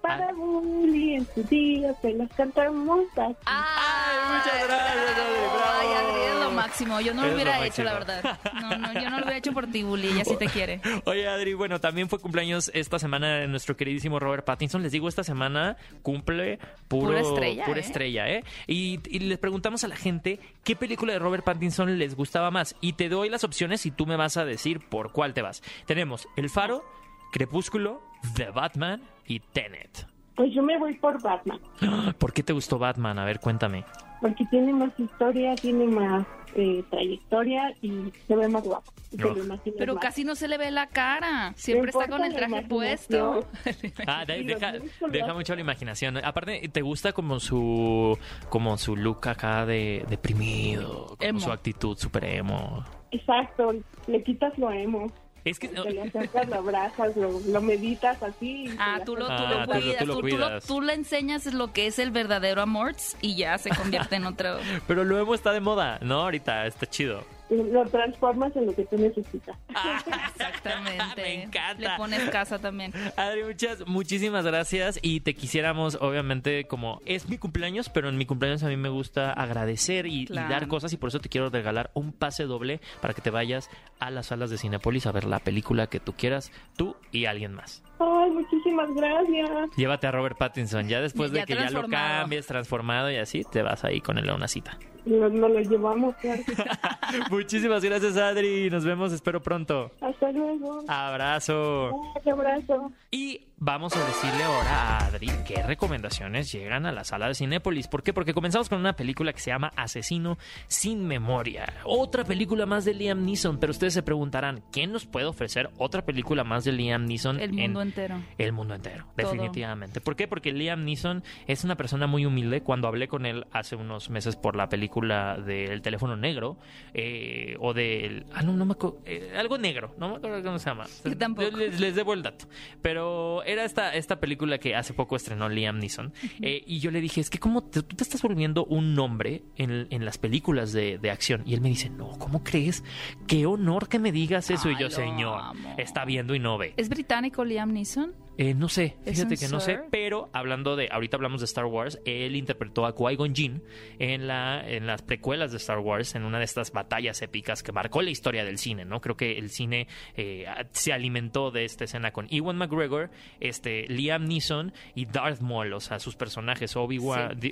[0.03, 3.37] para Bully, en su día, se las cantamos así.
[3.47, 5.65] Ay, muchas gracias, Adri, bravo.
[5.81, 6.24] Ay, Adri,
[6.65, 7.01] máximo.
[7.01, 8.39] Yo no lo Eres hubiera lo hecho, la verdad.
[8.61, 10.09] No, no, yo no lo hubiera hecho por ti, Bully.
[10.09, 10.81] Ella sí te quiere.
[11.05, 14.83] Oye, Adri, bueno, también fue cumpleaños esta semana de nuestro queridísimo Robert Pattinson.
[14.83, 17.81] Les digo, esta semana cumple puro, Pura estrella, pura ¿eh?
[17.81, 18.45] estrella, ¿eh?
[18.67, 22.77] Y, y les preguntamos a la gente qué película de Robert Pattinson les gustaba más.
[22.81, 25.63] Y te doy las opciones y tú me vas a decir por cuál te vas.
[25.87, 26.85] Tenemos El Faro,
[27.33, 28.01] Crepúsculo,
[28.37, 30.07] The Batman y Tenet.
[30.37, 31.61] Pues yo me voy por Batman.
[32.19, 33.19] ¿Por qué te gustó Batman?
[33.19, 33.85] A ver, cuéntame.
[34.21, 38.93] Porque tiene más historia, tiene más eh, trayectoria y se ve más guapo.
[39.17, 39.35] No.
[39.79, 40.03] Pero más.
[40.03, 41.53] casi no se le ve la cara.
[41.57, 43.47] Siempre está con el traje puesto.
[44.07, 44.73] Ah, de- deja,
[45.11, 46.17] deja mucho la imaginación.
[46.19, 51.07] Aparte, ¿te gusta como su como su look acá de deprimido?
[51.17, 51.41] Como Emo.
[51.41, 52.85] su actitud super emo.
[53.11, 53.73] Exacto,
[54.07, 55.11] le quitas lo emo.
[55.45, 55.69] Es que...
[55.69, 58.65] Te le acercas, lo abrazas, lo, lo meditas así.
[58.65, 60.27] y Ah, te tú lo, tú Ah, lo tú lo- cuidas, tú lo tú, tú
[60.39, 60.65] lo- cuidas.
[60.67, 64.57] tú le enseñas lo que es el verdadero amor y ya se convierte en otro.
[64.87, 66.23] Pero lo emo está de moda, ¿no?
[66.23, 67.23] Ahorita está chido.
[67.51, 69.57] Lo transformas en lo que tú necesitas.
[69.69, 71.17] Exactamente.
[71.23, 71.81] Me encanta.
[71.81, 72.93] Le pones casa también.
[73.17, 78.27] Adri, muchas, muchísimas gracias y te quisiéramos, obviamente, como es mi cumpleaños, pero en mi
[78.27, 81.51] cumpleaños a mí me gusta agradecer y, y dar cosas y por eso te quiero
[81.51, 85.25] regalar un pase doble para que te vayas a las salas de Cinepolis a ver
[85.25, 87.83] la película que tú quieras, tú y alguien más.
[87.99, 89.51] Ay, muchísimas gracias.
[89.77, 93.43] Llévate a Robert Pattinson, ya después Ya de que ya lo cambies, transformado y así,
[93.45, 94.79] te vas ahí con él a una cita.
[95.05, 96.43] Nos, nos lo llevamos, claro.
[97.31, 98.71] Muchísimas gracias, Adri.
[98.71, 99.91] Nos vemos, espero pronto.
[100.01, 100.83] Hasta luego.
[100.89, 101.91] Abrazo.
[101.93, 102.91] Un abrazo.
[103.11, 107.87] Y vamos a decirle ahora a Adri qué recomendaciones llegan a la sala de Cinépolis.
[107.87, 108.15] ¿Por qué?
[108.15, 111.67] Porque comenzamos con una película que se llama Asesino sin memoria.
[111.85, 113.59] Otra película más de Liam Neeson.
[113.59, 117.41] Pero ustedes se preguntarán, ¿quién nos puede ofrecer otra película más de Liam Neeson?
[117.41, 118.21] El en mundo entero.
[118.39, 119.31] el mundo entero, Todo.
[119.31, 120.01] definitivamente.
[120.01, 120.27] ¿Por qué?
[120.29, 122.63] Porque Liam Neeson es una persona muy humilde.
[122.63, 126.57] Cuando hablé con él hace unos meses por la película del teléfono negro,
[126.93, 128.27] eh, o del...
[128.35, 128.99] Ah, no, no me acuerdo.
[129.05, 130.87] eh, algo negro, no me acuerdo cómo se llama.
[131.05, 131.57] Yo tampoco.
[131.57, 132.47] Les, les debo el dato.
[132.83, 136.13] Pero era esta, esta película que hace poco estrenó Liam Neeson.
[136.41, 139.87] Eh, y yo le dije, es que como tú te estás volviendo un nombre en,
[139.91, 141.43] en las películas de, de acción.
[141.47, 142.85] Y él me dice, no, ¿cómo crees?
[143.27, 144.71] Qué honor que me digas eso.
[144.71, 145.75] y yo, señor, amo.
[145.79, 146.75] está viendo y no ve.
[146.77, 148.15] ¿Es británico Liam Neeson?
[148.37, 151.67] Eh, no sé, ¿Es fíjate que no sé, pero hablando de, ahorita hablamos de Star
[151.67, 153.63] Wars, él interpretó a Qui-Gon Jinn
[153.99, 157.73] en, la, en las precuelas de Star Wars, en una de estas batallas épicas que
[157.73, 159.01] marcó la historia del cine, ¿no?
[159.01, 164.25] Creo que el cine eh, se alimentó de esta escena con Ewan McGregor, este, Liam
[164.25, 167.51] Neeson y Darth Maul, o sea, sus personajes Obi-Wan Sí.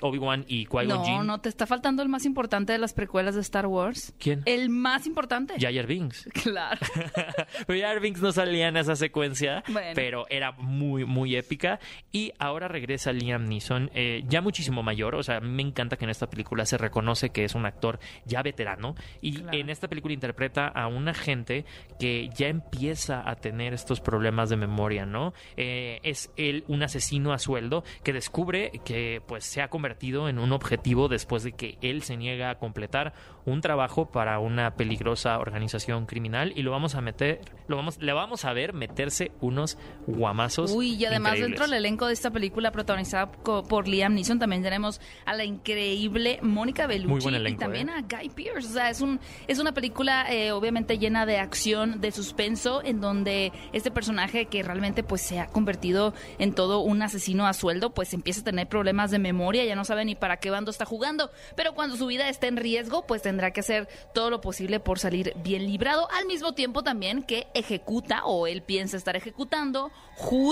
[0.49, 1.27] Y Qui-Gon No, Jinn.
[1.27, 4.15] no, te está faltando el más importante de las precuelas de Star Wars.
[4.19, 4.43] ¿Quién?
[4.47, 5.55] El más importante.
[5.61, 6.29] Jar Binks.
[6.43, 6.81] Claro.
[7.67, 9.93] pero Jar Binks no salía en esa secuencia, Bueno.
[9.95, 11.79] pero era muy, muy épica.
[12.11, 15.15] Y ahora regresa Liam Neeson, eh, ya muchísimo mayor.
[15.15, 18.43] O sea, me encanta que en esta película se reconoce que es un actor ya
[18.43, 18.95] veterano.
[19.21, 19.59] Y Claro.
[19.59, 21.65] en esta película interpreta a un agente
[21.99, 25.33] que ya empieza a tener estos problemas de memoria, ¿no?
[25.57, 30.39] Eh, es él un asesino a sueldo que descubre que pues se ha convertido en
[30.39, 33.13] un objetivo después de que él se niega a completar
[33.45, 38.13] un trabajo para una peligrosa organización criminal y lo vamos a meter, lo vamos, le
[38.13, 40.62] vamos a ver meterse unos guamazos.
[40.71, 41.51] Uy, y además increíbles.
[41.51, 46.39] dentro del elenco de esta película protagonizada por Liam Neeson también tenemos a la increíble
[46.43, 47.93] Mónica Muy Bellucci buen y elenco, también ¿eh?
[47.93, 48.69] a Guy Pearce.
[48.69, 53.01] O sea, es un es una película eh, obviamente llena de acción, de suspenso, en
[53.01, 57.95] donde este personaje que realmente pues se ha convertido en todo un asesino a sueldo,
[57.95, 60.85] pues empieza a tener problemas de memoria, ya no sabe ni para qué bando está
[60.85, 64.81] jugando, pero cuando su vida está en riesgo, pues tendrá que hacer todo lo posible
[64.81, 69.91] por salir bien librado, al mismo tiempo también que ejecuta o él piensa estar ejecutando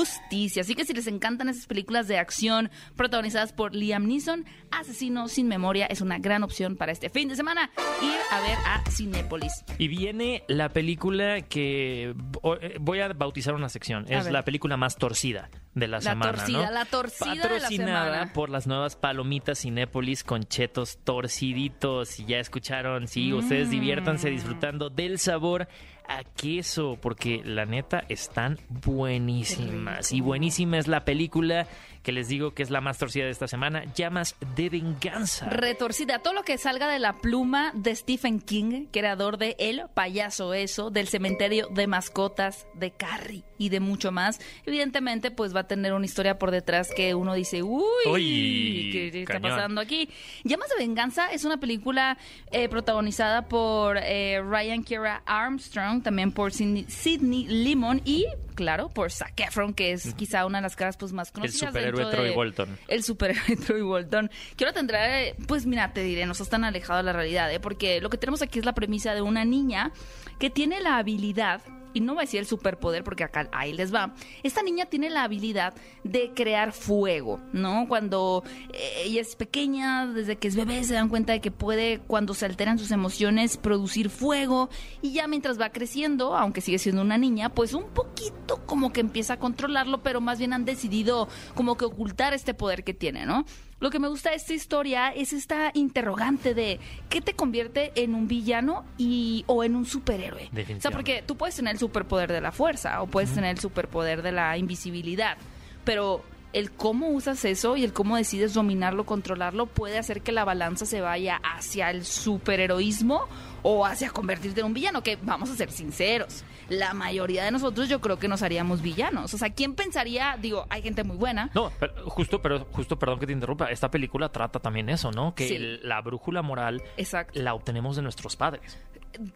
[0.01, 0.63] justicia.
[0.63, 5.47] Así que si les encantan esas películas de acción protagonizadas por Liam Neeson, Asesino sin
[5.49, 7.71] memoria es una gran opción para este fin de semana
[8.03, 9.53] ir a ver a Cinépolis.
[9.79, 12.15] Y viene la película que
[12.61, 14.07] eh, voy a bautizar una sección.
[14.09, 14.33] A Es ver.
[14.33, 16.33] la película más torcida de la, La semana.
[16.33, 16.71] torcida, ¿no?
[16.73, 18.33] la torcida de la Patrocinada semana.
[18.33, 22.19] por las nuevas palomitas Cinépolis con chetos torciditos.
[22.21, 23.71] Y ya escucharon, sí, ustedes Mm.
[23.73, 25.69] diviértanse disfrutando del sabor
[26.11, 30.13] a queso, porque la neta están buenísimas.
[30.13, 31.69] Y buenísima es la película
[32.03, 35.47] que les digo que es la más torcida de esta semana, Llamas de Venganza.
[35.47, 40.55] Retorcida, todo lo que salga de la pluma de Stephen King, creador de El Payaso
[40.55, 44.41] Eso, del cementerio de mascotas, de Carrie y de mucho más.
[44.65, 49.21] Evidentemente, pues va a tener una historia por detrás que uno dice, uy, Uy, ¿qué
[49.21, 49.51] está cañón.
[49.51, 50.09] pasando aquí?
[50.45, 52.17] Llamas de Venganza es una película
[52.51, 58.27] eh, protagonizada por eh, Ryan Kiera Armstrong, también por Sidney, Sidney Lemon y,
[58.61, 61.71] claro, por Zac Efron, que es quizá una de las caras pues, más El conocidas.
[61.71, 62.79] superhéroe dentro Troy de- Bolton.
[62.89, 64.31] el superhéroe Troy Bolton.
[64.57, 65.01] Que ahora tendrá,
[65.49, 67.59] pues mira, te diré, no estás tan alejado de la realidad, ¿eh?
[67.59, 69.93] porque lo que tenemos aquí es la premisa de una niña
[70.39, 73.93] que tiene la habilidad, y no voy a decir el superpoder porque acá ahí les
[73.95, 75.75] va, esta niña tiene la habilidad
[76.05, 77.87] de crear fuego, ¿no?
[77.89, 82.01] Cuando eh, ella es pequeña, desde que es bebé, se dan cuenta de que puede,
[82.07, 84.69] cuando se alteran sus emociones, producir fuego,
[85.03, 89.01] y ya mientras va creciendo, aunque sigue siendo una niña, pues un poquito como que
[89.01, 93.27] empieza a controlarlo, pero más bien han decidido como que ocultar este poder que tiene,
[93.27, 93.45] ¿no?
[93.81, 98.15] Lo que me gusta de esta historia es esta interrogante de qué te convierte en
[98.15, 100.51] un villano y o en un superhéroe.
[100.77, 103.59] O sea, porque tú puedes tener el superpoder de la fuerza o puedes tener el
[103.59, 105.39] superpoder de la invisibilidad,
[105.85, 110.45] pero el cómo usas eso y el cómo decides dominarlo, controlarlo, puede hacer que la
[110.45, 113.29] balanza se vaya hacia el superheroísmo
[113.63, 117.89] o hacia convertirte en un villano, que vamos a ser sinceros, la mayoría de nosotros
[117.89, 119.35] yo creo que nos haríamos villanos.
[119.35, 120.37] O sea, ¿quién pensaría?
[120.41, 121.51] Digo, hay gente muy buena.
[121.55, 125.35] No, pero justo, pero justo, perdón que te interrumpa, esta película trata también eso, ¿no?
[125.35, 125.55] Que Sí.
[125.57, 127.41] el- la brújula moral Exacto.
[127.41, 128.79] la obtenemos de nuestros padres.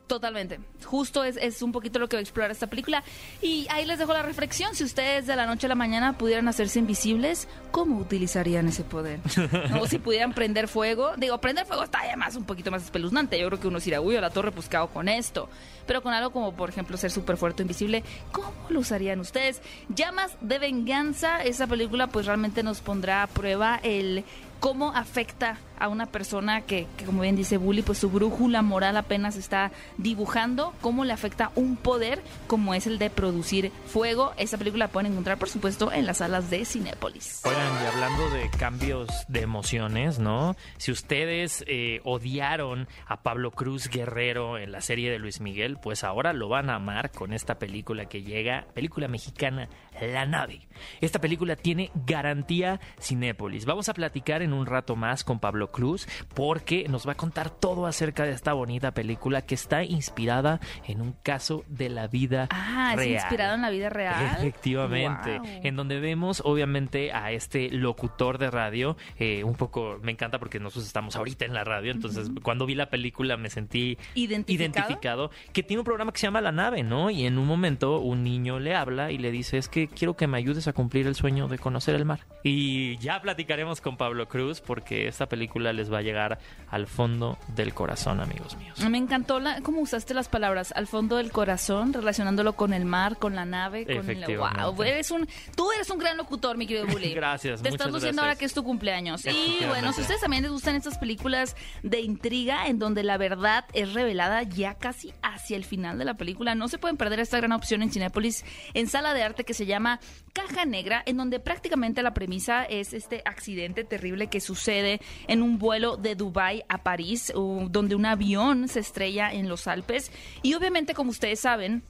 [0.07, 0.61] Totalmente.
[0.85, 3.03] Justo es, es un poquito lo que va a explorar esta película.
[3.43, 4.75] Y ahí les dejo la reflexión.
[4.75, 9.21] Si ustedes de la noche a la mañana pudieran hacerse invisibles, ¿cómo utilizarían ese poder?
[9.81, 11.17] O si pudieran prender fuego.
[11.17, 13.39] Digo, prender fuego está además un poquito más espeluznante.
[13.39, 15.49] Yo creo que uno se irá, uy, a la torre buscado con esto.
[15.87, 19.61] Pero con algo como, por ejemplo, ser súper fuerte o invisible, ¿cómo lo usarían ustedes?
[19.89, 21.43] Llamas de venganza.
[21.43, 24.25] Esa película pues realmente nos pondrá a prueba el
[24.65, 28.97] cómo afecta a una persona que, que, como bien dice Bully, pues su brújula moral
[28.97, 34.33] apenas está dibujando, cómo le afecta un poder como es el de producir fuego.
[34.39, 37.43] Esa película la pueden encontrar, por supuesto, en las salas de Cinépolis.
[37.45, 40.57] Oigan, y hablando de cambios de emociones, ¿no?
[40.79, 46.05] Si ustedes eh, odiaron a Pablo Cruz Guerrero en la serie de Luis Miguel, pues
[46.05, 49.69] ahora lo van a amar con esta película que llega, película mexicana,
[50.01, 50.67] La Nave.
[51.03, 53.67] Esta película tiene garantía Cinépolis.
[53.67, 57.51] Vamos a platicar en un rato más con Pablo Cruz porque nos va a contar
[57.51, 62.49] todo acerca de esta bonita película que está inspirada en un caso de la vida
[62.51, 63.09] ah, real.
[63.09, 64.37] es inspirado en la vida real.
[64.39, 65.49] Efectivamente, Wow.
[65.63, 70.61] en donde vemos obviamente a este locutor de radio, eh, un poco me encanta porque
[70.61, 74.65] nosotros estamos ahorita en la radio, entonces cuando vi la película me sentí ¿Identificado?
[74.85, 77.11] identificado, que tiene un programa que se llama La Nave, ¿no?
[77.11, 80.27] Y en un momento un niño le habla y le dice, es que quiero que
[80.27, 82.21] me ayudes a cumplir el sueño de conocer el mar.
[82.43, 86.39] Y ya platicaremos con Pablo Cruz porque esta película les va a llegar
[86.71, 88.79] al fondo del corazón, amigos míos.
[88.89, 93.17] Me encantó la, cómo usaste las palabras al fondo del corazón, relacionándolo con el mar,
[93.19, 94.83] con la nave, con el wow.
[94.83, 97.15] Eres un, tú eres un gran locutor, mi querido Bully.
[97.15, 99.25] Gracias, Te estás luciendo ahora que es tu cumpleaños.
[99.27, 103.65] Y bueno, si ustedes también les gustan estas películas de intriga en donde la verdad
[103.73, 107.39] es revelada ya casi hacia el final de la película, no se pueden perder esta
[107.39, 110.01] gran opción en Cinépolis en sala de arte que se llama
[110.33, 115.59] Caja Negra, en donde prácticamente la premisa es este accidente terrible que sucede en un
[115.59, 120.11] vuelo de Dubai a París, donde un avión se estrella en los Alpes.
[120.43, 121.83] Y obviamente, como ustedes saben,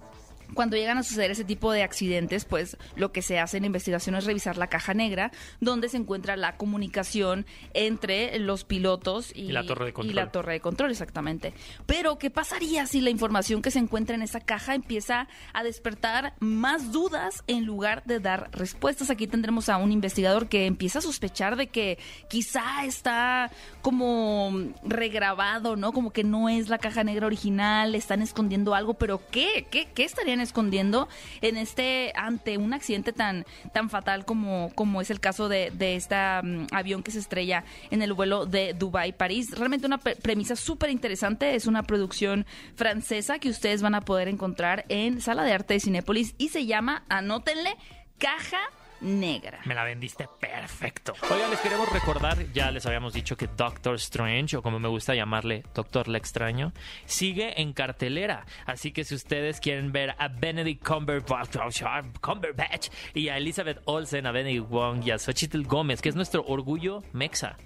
[0.52, 4.14] cuando llegan a suceder ese tipo de accidentes, pues lo que se hace en investigación
[4.14, 5.30] es revisar la caja negra,
[5.60, 10.10] donde se encuentra la comunicación entre los pilotos y, Y la torre de control.
[10.10, 11.54] y la torre de control, exactamente.
[11.86, 16.34] Pero, ¿qué pasaría si la información que se encuentra en esa caja empieza a despertar
[16.40, 19.10] más dudas en lugar de dar respuestas?
[19.10, 23.50] Aquí tendremos a un investigador que empieza a sospechar de que quizá está
[23.82, 24.52] como
[24.84, 25.92] regrabado, ¿no?
[25.92, 29.66] Como que no es la caja negra original, están escondiendo algo, pero ¿qué?
[29.70, 30.04] ¿Qué, qué
[30.40, 31.08] escondiendo
[31.40, 35.96] en este, ante un accidente tan, tan fatal como, como es el caso de, de
[35.96, 39.50] este avión que se estrella en el vuelo de Dubai-París?
[39.56, 44.28] Realmente una pre- premisa súper interesante, es una producción francesa que ustedes van a poder
[44.28, 47.76] encontrar en Sala de Arte de Cinépolis y se llama, anótenle,
[48.18, 48.60] Caja
[49.00, 49.60] Negra.
[49.64, 51.14] Me la vendiste perfecto.
[51.30, 55.14] Oigan, les queremos recordar, ya les habíamos dicho que Doctor Strange, o como me gusta
[55.14, 56.72] llamarle, Doctor Le Extraño,
[57.06, 58.46] sigue en cartelera.
[58.66, 61.56] Así que si ustedes quieren ver a Benedict Cumberbatch,
[62.20, 66.44] Cumberbatch y a Elizabeth Olsen, a Benedict Wong y a Xochitl Gómez, que es nuestro
[66.46, 67.56] orgullo mexa.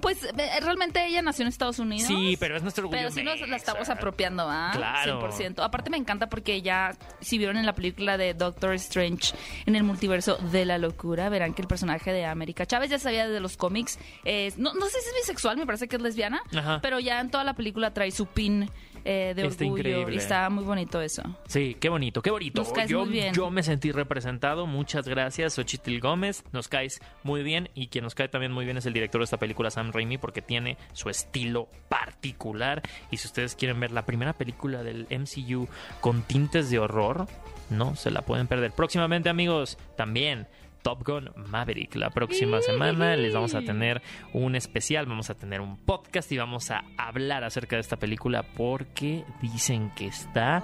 [0.00, 2.06] Pues eh, realmente ella nació en Estados Unidos.
[2.08, 4.70] Sí, pero es nuestro orgullo Pero sí nos la estamos apropiando, ¿ah?
[4.74, 5.20] Claro.
[5.30, 5.62] 100%.
[5.64, 9.34] Aparte me encanta porque ya, si vieron en la película de Doctor Strange
[9.66, 13.26] en el multiverso de la locura, verán que el personaje de América Chávez ya sabía
[13.26, 13.98] desde los cómics.
[14.24, 16.80] eh, no, no sé si es bisexual, me parece que es lesbiana, Ajá.
[16.82, 18.70] pero ya en toda la película trae su pin
[19.06, 19.78] eh, de Está orgullo.
[19.78, 20.14] increíble.
[20.14, 21.22] Y está muy bonito eso.
[21.46, 22.62] Sí, qué bonito, qué bonito.
[22.62, 23.32] Nos caes yo, muy bien.
[23.32, 24.66] yo me sentí representado.
[24.66, 26.44] Muchas gracias, Xochitl Gómez.
[26.52, 27.70] Nos caes muy bien.
[27.74, 30.18] Y quien nos cae también muy bien es el director de esta película, Sam Raimi,
[30.18, 32.82] porque tiene su estilo particular.
[33.10, 35.68] Y si ustedes quieren ver la primera película del MCU
[36.00, 37.26] con tintes de horror,
[37.70, 38.72] no se la pueden perder.
[38.72, 40.46] Próximamente, amigos, también.
[40.86, 41.96] Top Gun Maverick.
[41.96, 46.38] La próxima semana les vamos a tener un especial, vamos a tener un podcast y
[46.38, 50.62] vamos a hablar acerca de esta película porque dicen que está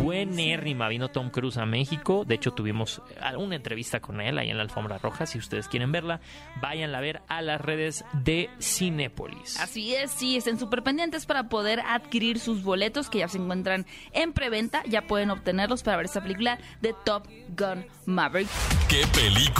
[0.00, 0.88] buenérrima.
[0.88, 2.24] Vino Tom Cruise a México.
[2.24, 3.00] De hecho, tuvimos
[3.38, 5.24] una entrevista con él ahí en la alfombra roja.
[5.24, 6.20] Si ustedes quieren verla,
[6.60, 9.60] váyanla a ver a las redes de Cinépolis.
[9.60, 13.86] Así es, sí, estén súper pendientes para poder adquirir sus boletos que ya se encuentran
[14.14, 14.82] en preventa.
[14.88, 18.48] Ya pueden obtenerlos para ver esta película de Top Gun Maverick.
[18.88, 19.59] ¿Qué película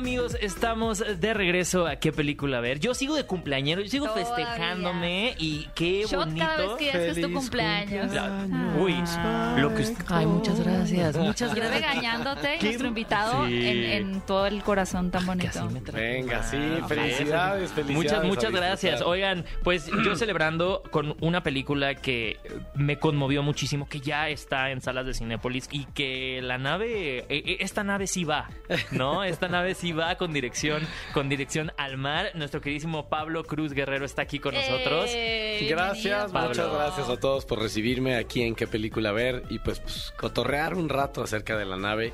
[0.00, 2.80] amigos, estamos de regreso a qué película ver.
[2.80, 4.24] Yo sigo de cumpleañero, yo sigo Todavía.
[4.34, 6.46] festejándome y qué Shot bonito.
[6.46, 8.12] cada vez que ya es tu cumpleaños.
[8.12, 8.46] Ya,
[8.78, 8.94] Uy,
[9.60, 11.74] lo que usted- Ay, muchas gracias, muchas gracias.
[11.82, 12.66] regañándote, ¿Qué?
[12.66, 13.66] nuestro invitado, Sí.
[13.68, 15.48] en, en todo el corazón tan Que bonito.
[15.50, 15.80] así me.
[15.80, 17.96] Venga, sí, Ah, felicidades, felicidades.
[17.96, 19.02] Muchas, a muchas gracias.
[19.02, 22.38] Oigan, pues yo celebrando con una película que
[22.74, 27.24] me conmovió muchísimo, que ya está en salas de Cinépolis y que la nave, eh,
[27.28, 28.48] eh, esta nave sí va,
[28.92, 29.24] ¿no?
[29.24, 32.30] Esta nave sí va con dirección, con dirección al mar.
[32.34, 35.10] Nuestro queridísimo Pablo Cruz Guerrero está aquí con nosotros.
[35.14, 39.80] Eh, Gracias, muchas gracias a todos por recibirme aquí en qué película ver y pues,
[39.80, 42.12] pues, cotorrear un rato acerca de la nave.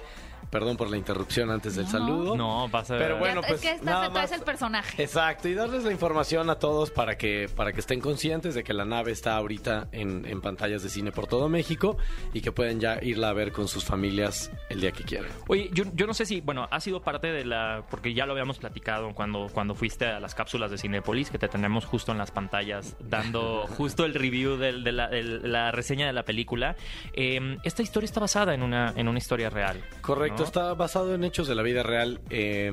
[0.50, 1.90] Perdón por la interrupción antes del No.
[1.90, 2.36] saludo.
[2.36, 2.96] No, pasa.
[2.98, 5.02] Pero bueno, Ya, pues, es que nada estás detrás más- el personaje.
[5.02, 8.72] Exacto, y darles la información a todos para que, para que estén conscientes de que
[8.72, 11.96] la nave está ahorita en, en pantallas de cine por todo México
[12.32, 15.30] y que pueden ya irla a ver con sus familias el día que quieran.
[15.48, 18.32] Oye, yo, yo no sé si, bueno, ha sido parte de la, porque ya lo
[18.32, 22.18] habíamos platicado cuando, cuando fuiste a las cápsulas de Cinepolis, que te tenemos justo en
[22.18, 26.76] las pantallas, dando justo el review del- de, la, reseña de la película.
[27.12, 29.82] Eh, esta historia está basada en una, en una historia real.
[30.00, 30.35] Correcto, ¿no?
[30.44, 32.20] Está basado en hechos de la vida real.
[32.30, 32.72] Eh,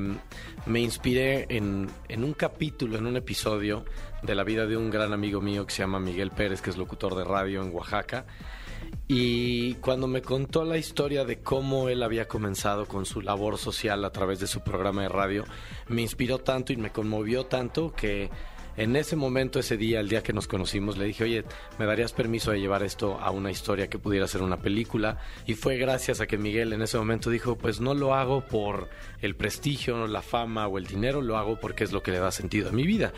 [0.65, 3.85] me inspiré en, en un capítulo, en un episodio
[4.21, 6.77] de la vida de un gran amigo mío que se llama Miguel Pérez, que es
[6.77, 8.25] locutor de radio en Oaxaca.
[9.07, 14.03] Y cuando me contó la historia de cómo él había comenzado con su labor social
[14.05, 15.43] a través de su programa de radio,
[15.89, 18.29] me inspiró tanto y me conmovió tanto que
[18.75, 21.43] en ese momento, ese día, el día que nos conocimos, le dije, oye,
[21.77, 25.19] ¿me darías permiso de llevar esto a una historia que pudiera ser una película?
[25.45, 28.89] Y fue gracias a que Miguel en ese momento dijo, pues no lo hago por
[29.21, 32.31] el prestigio, la fama o el dinero, lo hago porque es lo que le da
[32.31, 33.13] sentido a mi vida.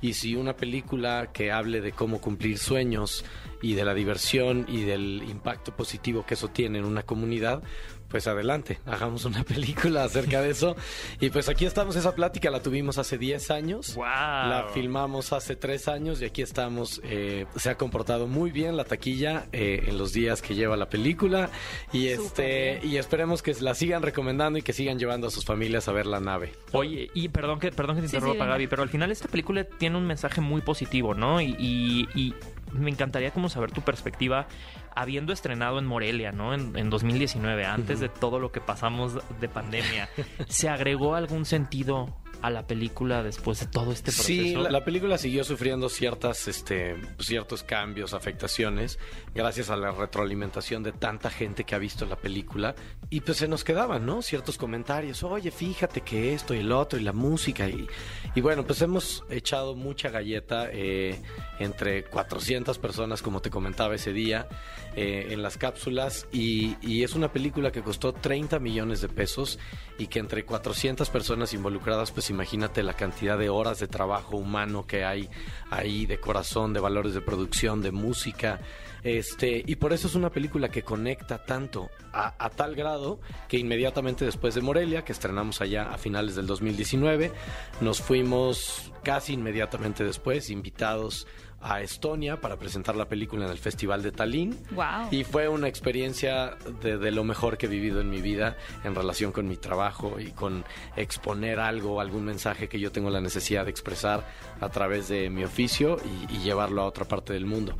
[0.00, 3.24] Y si una película que hable de cómo cumplir sueños
[3.62, 7.62] y de la diversión y del impacto positivo que eso tiene en una comunidad,
[8.08, 10.76] pues adelante, hagamos una película acerca de eso.
[11.20, 13.94] Y pues aquí estamos, esa plática la tuvimos hace 10 años.
[13.94, 14.04] ¡Wow!
[14.06, 17.00] La filmamos hace tres años y aquí estamos.
[17.04, 20.88] eh, se ha comportado muy bien la taquilla eh, en los días que lleva la
[20.88, 21.50] película
[21.92, 25.88] y este y esperemos que la sigan recomendando y que sigan llevando a sus familias
[25.88, 26.52] a ver la nave.
[26.72, 28.48] Oye, y perdón que, perdón que te interrumpa, sí.
[28.50, 31.40] Gaby, pero al final esta película tiene un mensaje muy positivo, ¿no?
[31.40, 32.34] Y, y- y
[32.72, 34.46] me encantaría como saber tu perspectiva
[34.94, 36.54] habiendo estrenado en Morelia, ¿no?
[36.54, 40.08] En, en 2019, antes de todo lo que pasamos de pandemia.
[40.48, 44.26] ¿Se agregó algún sentido a la película después de todo este proceso?
[44.26, 48.98] Sí, la, la película siguió sufriendo ciertas, este, ciertos cambios, afectaciones,
[49.34, 52.74] gracias a la retroalimentación de tanta gente que ha visto la película.
[53.10, 54.22] Y pues se nos quedaban, ¿no?
[54.22, 57.68] Ciertos comentarios, oye, fíjate que esto y el otro y la música.
[57.68, 57.86] Y,
[58.34, 61.20] y bueno, pues hemos echado mucha galleta eh,
[61.58, 64.48] entre 400 personas, como te comentaba ese día,
[64.94, 66.26] eh, en las cápsulas.
[66.32, 69.58] Y, y es una película que costó 30 millones de pesos
[69.98, 74.86] y que entre 400 personas involucradas, pues imagínate la cantidad de horas de trabajo humano
[74.86, 75.28] que hay
[75.70, 78.60] ahí, de corazón, de valores de producción, de música.
[79.04, 83.56] Este, y por eso es una película que conecta tanto a, a tal grado que
[83.56, 87.32] inmediatamente después de Morelia, que estrenamos allá a finales del 2019,
[87.80, 91.26] nos fuimos casi inmediatamente después, invitados
[91.60, 94.56] a Estonia para presentar la película en el Festival de Tallinn.
[94.70, 95.08] Wow.
[95.10, 98.94] Y fue una experiencia de, de lo mejor que he vivido en mi vida en
[98.94, 100.64] relación con mi trabajo y con
[100.96, 104.26] exponer algo, algún mensaje que yo tengo la necesidad de expresar
[104.60, 105.96] a través de mi oficio
[106.30, 107.76] y, y llevarlo a otra parte del mundo.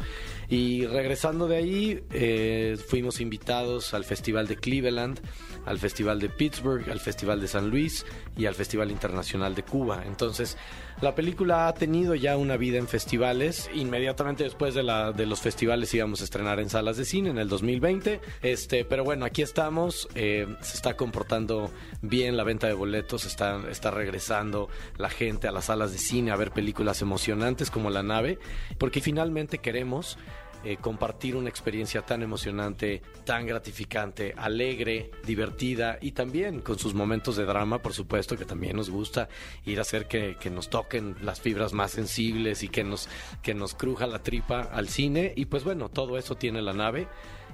[0.49, 5.21] Y regresando de ahí, eh, fuimos invitados al Festival de Cleveland,
[5.67, 10.05] al Festival de Pittsburgh, al Festival de San Luis y al Festival Internacional de Cuba.
[10.07, 10.57] Entonces,
[11.01, 13.71] la película ha tenido ya una vida en festivales.
[13.75, 17.39] Inmediatamente después de, la, de los festivales íbamos a estrenar en salas de cine en
[17.39, 18.21] el 2020.
[18.43, 20.09] Este, pero bueno, aquí estamos.
[20.15, 21.71] eh, se está comportando
[22.03, 23.27] bien la venta de boletos.
[23.27, 27.91] Está, está regresando la gente a las salas de cine a ver películas emocionantes como
[27.91, 28.39] La Nave.
[28.79, 30.19] Porque finalmente queremos
[30.65, 37.37] eh, compartir una experiencia tan emocionante, tan gratificante, alegre, divertida y también con sus momentos
[37.37, 39.29] de drama, por supuesto, que también nos gusta
[39.65, 43.09] ir a hacer que, que nos toquen las fibras más sensibles y que nos,
[43.43, 45.33] que nos cruja la tripa al cine.
[45.37, 47.09] Y pues bueno, todo eso tiene la nave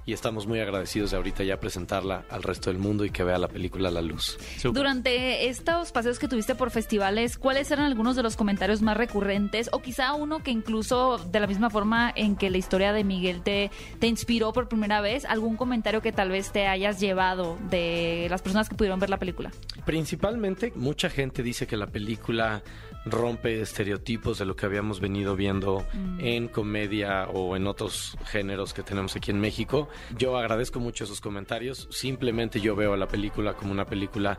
[0.06, 3.38] y estamos muy agradecidos de ahorita ya presentarla al resto del mundo y que vea
[3.38, 4.38] la película a la luz.
[4.62, 9.70] Durante estos paseos que tuviste por festivales, ¿cuáles eran algunos de los comentarios más recurrentes?
[9.72, 13.42] O quizá uno que incluso de la misma forma en que la historia de Miguel
[13.42, 18.26] te, te inspiró por primera vez, algún comentario que tal vez te hayas llevado de
[18.30, 19.50] las personas que pudieron ver la película.
[19.84, 22.62] Principalmente, mucha gente dice que la película
[23.06, 25.84] rompe estereotipos de lo que habíamos venido viendo
[26.18, 29.88] en comedia o en otros géneros que tenemos aquí en México.
[30.16, 31.86] Yo agradezco mucho esos comentarios.
[31.90, 34.38] Simplemente yo veo a la película como una película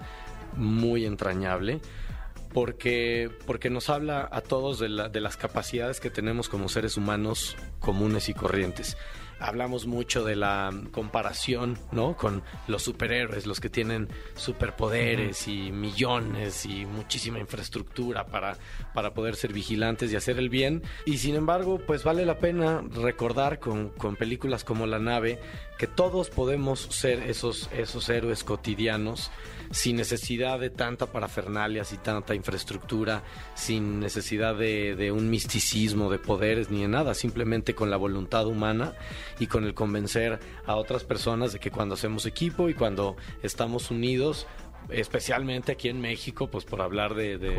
[0.55, 1.79] muy entrañable
[2.53, 6.95] porque, porque nos habla a todos de, la- de las capacidades que tenemos como seres
[6.97, 8.97] humanos comunes y corrientes.
[9.45, 12.17] Hablamos mucho de la comparación, ¿no?
[12.17, 18.57] Con los superhéroes, los que tienen superpoderes y millones y muchísima infraestructura para,
[18.95, 20.81] para poder ser vigilantes y hacer el bien.
[21.05, 25.39] Y sin embargo, pues vale la pena recordar con, con películas como La nave
[25.77, 29.29] que todos podemos ser esos, esos héroes cotidianos
[29.71, 33.23] sin necesidad de tanta parafernalias y tanta infraestructura,
[33.55, 38.47] sin necesidad de, de un misticismo, de poderes ni de nada, simplemente con la voluntad
[38.47, 38.93] humana
[39.39, 43.91] y con el convencer a otras personas de que cuando hacemos equipo y cuando estamos
[43.91, 44.47] unidos,
[44.89, 47.49] especialmente aquí en México, pues por hablar de, de,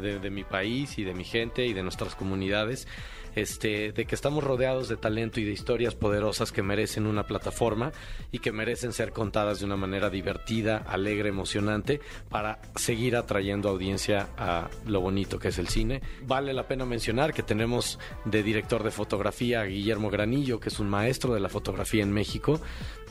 [0.00, 2.88] de- de mi país y de mi gente y de nuestras comunidades,
[3.34, 7.92] este, de que estamos rodeados de talento y de historias poderosas que merecen una plataforma
[8.30, 14.28] y que merecen ser contadas de una manera divertida, alegre, emocionante, para seguir atrayendo audiencia
[14.36, 16.02] a lo bonito que es el cine.
[16.26, 20.78] Vale la pena mencionar que tenemos de director de fotografía a Guillermo Granillo, que es
[20.78, 22.60] un maestro de la fotografía en México,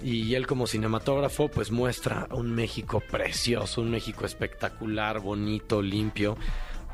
[0.03, 6.37] y él como cinematógrafo pues muestra un México precioso, un México espectacular, bonito, limpio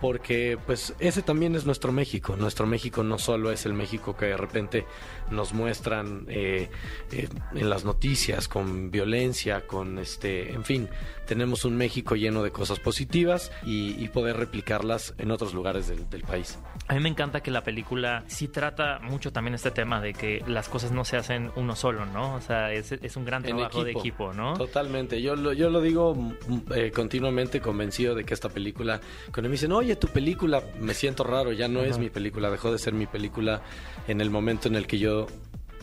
[0.02, 2.36] porque pues ese también es nuestro México.
[2.36, 4.86] Nuestro México no solo es el México que de repente
[5.32, 6.70] nos muestran eh,
[7.12, 10.90] eh, en las noticias con violencia, con este, en fin,
[11.28, 16.10] tenemos un México lleno de cosas positivas y, y poder replicarlas en otros lugares del,
[16.10, 16.58] del país.
[16.88, 20.44] A mí me encanta que la película sí trata mucho también este tema de que
[20.48, 22.36] las cosas no se hacen uno solo, ¿no?
[22.36, 24.54] O sea, es, es un gran trabajo de equipo, ¿no?
[24.54, 25.22] Totalmente.
[25.22, 26.34] Yo lo, yo lo digo mm,
[26.74, 29.02] eh, continuamente convencido de que esta película,
[29.34, 32.72] cuando me dicen, oye, tu película, me siento raro, ya no es mi película, dejó
[32.72, 33.62] de ser mi película
[34.08, 35.17] en el momento en el que yo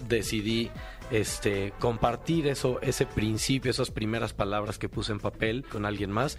[0.09, 0.71] decidí
[1.11, 6.39] este compartir eso ese principio esas primeras palabras que puse en papel con alguien más.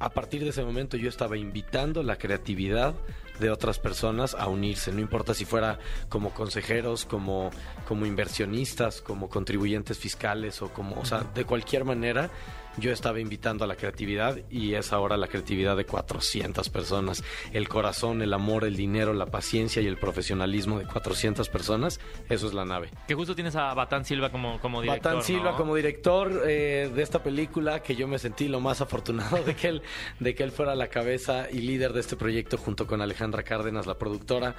[0.00, 2.94] A partir de ese momento yo estaba invitando la creatividad
[3.40, 7.50] de otras personas a unirse, no importa si fuera como consejeros, como,
[7.86, 12.30] como inversionistas, como contribuyentes fiscales o como, o sea, de cualquier manera,
[12.78, 17.22] yo estaba invitando a la creatividad y es ahora la creatividad de 400 personas.
[17.52, 22.46] El corazón, el amor, el dinero, la paciencia y el profesionalismo de 400 personas, eso
[22.46, 22.90] es la nave.
[23.06, 25.56] Que justo tienes a Batán Silva como, como director, Batán Silva ¿no?
[25.56, 29.68] como director eh, de esta película, que yo me sentí lo más afortunado de que
[29.68, 29.82] él,
[30.20, 33.86] de que él fuera la cabeza y líder de este proyecto junto con Alejandra Cárdenas,
[33.86, 34.54] la productora,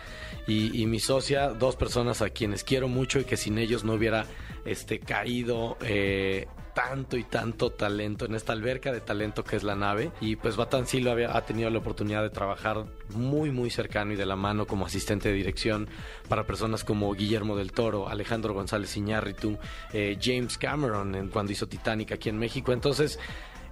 [0.47, 3.93] y, y mi socia, dos personas a quienes quiero mucho y que sin ellos no
[3.93, 4.25] hubiera
[4.65, 9.75] este caído eh, tanto y tanto talento en esta alberca de talento que es la
[9.75, 10.11] nave.
[10.21, 14.15] Y pues Batán Silva había- ha tenido la oportunidad de trabajar muy, muy cercano y
[14.15, 15.87] de la mano como asistente de dirección
[16.27, 19.57] para personas como Guillermo del Toro, Alejandro González Iñárritu,
[19.93, 22.71] eh, James Cameron en- cuando hizo Titanic aquí en México.
[22.73, 23.19] Entonces,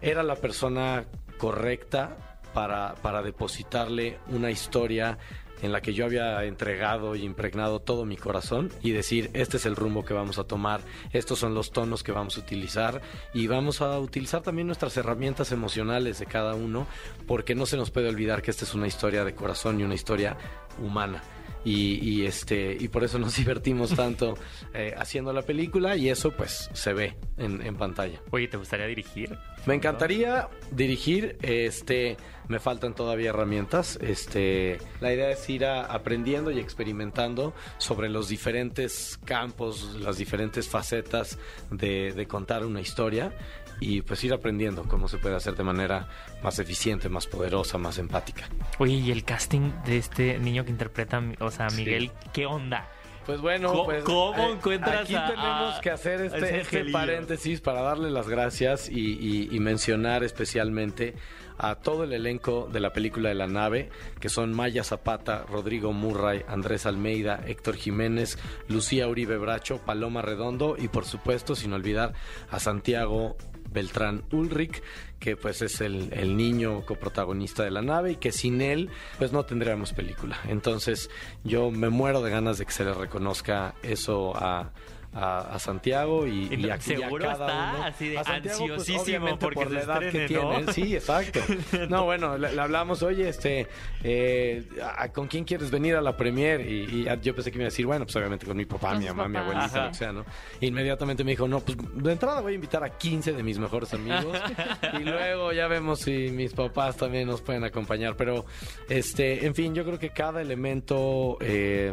[0.01, 1.05] era la persona
[1.37, 5.17] correcta para depositarle una historia
[5.61, 9.65] en la que yo había entregado y impregnado todo mi corazón y decir, este es
[9.65, 10.81] el rumbo que vamos a tomar,
[11.13, 13.01] estos son los tonos que vamos a utilizar
[13.33, 16.87] y vamos a utilizar también nuestras herramientas emocionales de cada uno,
[17.27, 19.95] porque no se nos puede olvidar que esta es una historia de corazón y una
[19.95, 20.37] historia
[20.79, 21.21] humana.
[21.69, 24.35] Y, y, este y por eso nos divertimos tanto
[24.73, 28.21] eh, haciendo la película y eso pues se ve en, en pantalla.
[28.31, 29.37] Oye, ¿te gustaría dirigir?
[29.65, 32.15] Me encantaría dirigir, este,
[32.47, 38.29] me faltan todavía herramientas, este, la idea es ir a- aprendiendo y experimentando sobre los
[38.29, 41.37] diferentes campos, las diferentes facetas
[41.69, 43.33] de, de contar una historia
[43.79, 46.07] y pues ir aprendiendo cómo se puede hacer de manera
[46.43, 48.49] más eficiente, más poderosa, más empática.
[48.79, 51.77] Oye, y el casting de este niño que interpreta, o sea, Sí.
[51.83, 52.87] Miguel, ¿qué onda?
[53.25, 57.81] Pues bueno, ¿Cómo- pues, cómo encuentras aquí a- tenemos que hacer este, este paréntesis para
[57.81, 61.13] darle las gracias y, y- y mencionar especialmente
[61.57, 63.89] a todo el elenco de la película de la nave,
[64.21, 68.37] que son Maya Zapata, Rodrigo Murray, Andrés Almeida, Héctor Jiménez,
[68.69, 72.13] Lucía Uribe Bracho, Paloma Redondo y por supuesto, sin olvidar
[72.49, 73.35] a Santiago
[73.71, 74.81] Beltrán Ulrich,
[75.19, 79.45] que pues es el, niño coprotagonista de la nave y que sin él pues no
[79.45, 80.37] tendríamos película.
[80.47, 81.09] Entonces
[81.43, 84.71] yo me muero de ganas de que se le reconozca eso a,
[85.19, 87.83] a, a Santiago y, Y y a, y a seguro cada está uno.
[87.85, 90.51] así de Santiago, pues, ansiosísimo porque por la edad que ¿no?
[90.57, 90.73] tiene.
[90.73, 91.39] Sí, exacto.
[91.89, 93.67] No, bueno, le, le hablamos, oye, este,
[94.03, 94.63] eh,
[94.95, 96.61] ¿a- ¿con quién quieres venir a la premier?
[96.61, 98.89] Y, y yo pensé que me iba a decir, bueno, pues obviamente con mi papá,
[98.91, 99.83] Con mi mamá, mi abuelita, Ajá.
[99.85, 100.25] lo que sea, ¿no?
[100.61, 103.93] Inmediatamente me dijo, no, pues de entrada voy a invitar a 15 de mis mejores
[103.93, 104.37] amigos
[104.99, 108.15] y luego ya vemos si mis papás también nos pueden acompañar.
[108.15, 108.45] Pero,
[108.89, 111.91] este, en fin, yo creo que cada elemento eh,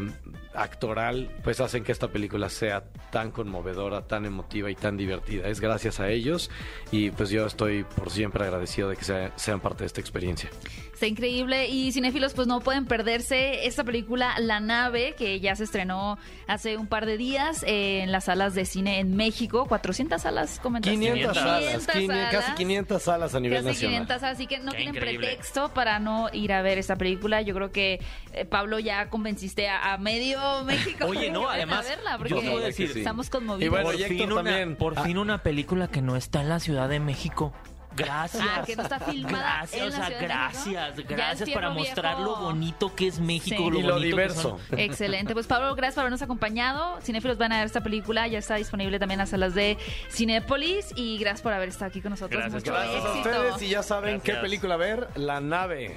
[0.54, 2.84] actoral, pues hacen que esta película sea
[3.14, 5.46] tan conmovedora, tan emotiva y tan divertida.
[5.46, 6.50] Es gracias a ellos
[6.90, 10.50] y pues yo estoy por siempre agradecido de que sea- sean parte de esta experiencia.
[10.92, 15.62] Está increíble y cinéfilos pues no pueden perderse esta película La Nave que ya se
[15.64, 20.20] estrenó hace un par de días eh, en las salas de cine en México, 400
[20.20, 20.98] salas comentaste.
[20.98, 23.92] 500 salas, 500 quini- casi 500 salas a nivel Casi nacional.
[24.06, 25.26] 500 salas, así que no Qué tienen increíble.
[25.28, 27.42] pretexto para no ir a ver esta película.
[27.42, 28.00] Yo creo que
[28.32, 31.06] eh, Pablo ya convenciste a, a medio México.
[31.06, 33.03] Oye, no, además, a verla, yo porque te voy a decir, sí.
[33.04, 33.62] Estamos conmovidos.
[33.64, 34.76] Y bueno, por fin, una, también.
[34.76, 35.02] por Ah.
[35.02, 37.52] fin una película que no está en la Ciudad de México.
[37.96, 38.42] Gracias.
[38.44, 42.28] Ah, que no está filmada Gracias, en o sea, gracias, gracias para mostrar viejo.
[42.32, 43.70] lo bonito que es México, Sí.
[43.70, 44.58] lo Y lo diverso.
[44.72, 45.32] Excelente.
[45.32, 47.00] Pues Pablo, gracias por habernos acompañado.
[47.02, 48.26] Cinéfilos van a ver esta película.
[48.26, 49.78] Ya está disponible también en las salas de
[50.10, 50.86] Cinépolis.
[50.96, 52.40] Y gracias por haber estado aquí con nosotros.
[52.40, 53.28] Gracias, Mucho Gracias a éxito.
[53.30, 54.36] ustedes y ya saben Gracias.
[54.38, 55.96] qué película ver, La Nave.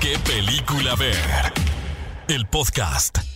[0.00, 1.16] ¿Qué película ver?
[2.28, 3.29] El podcast.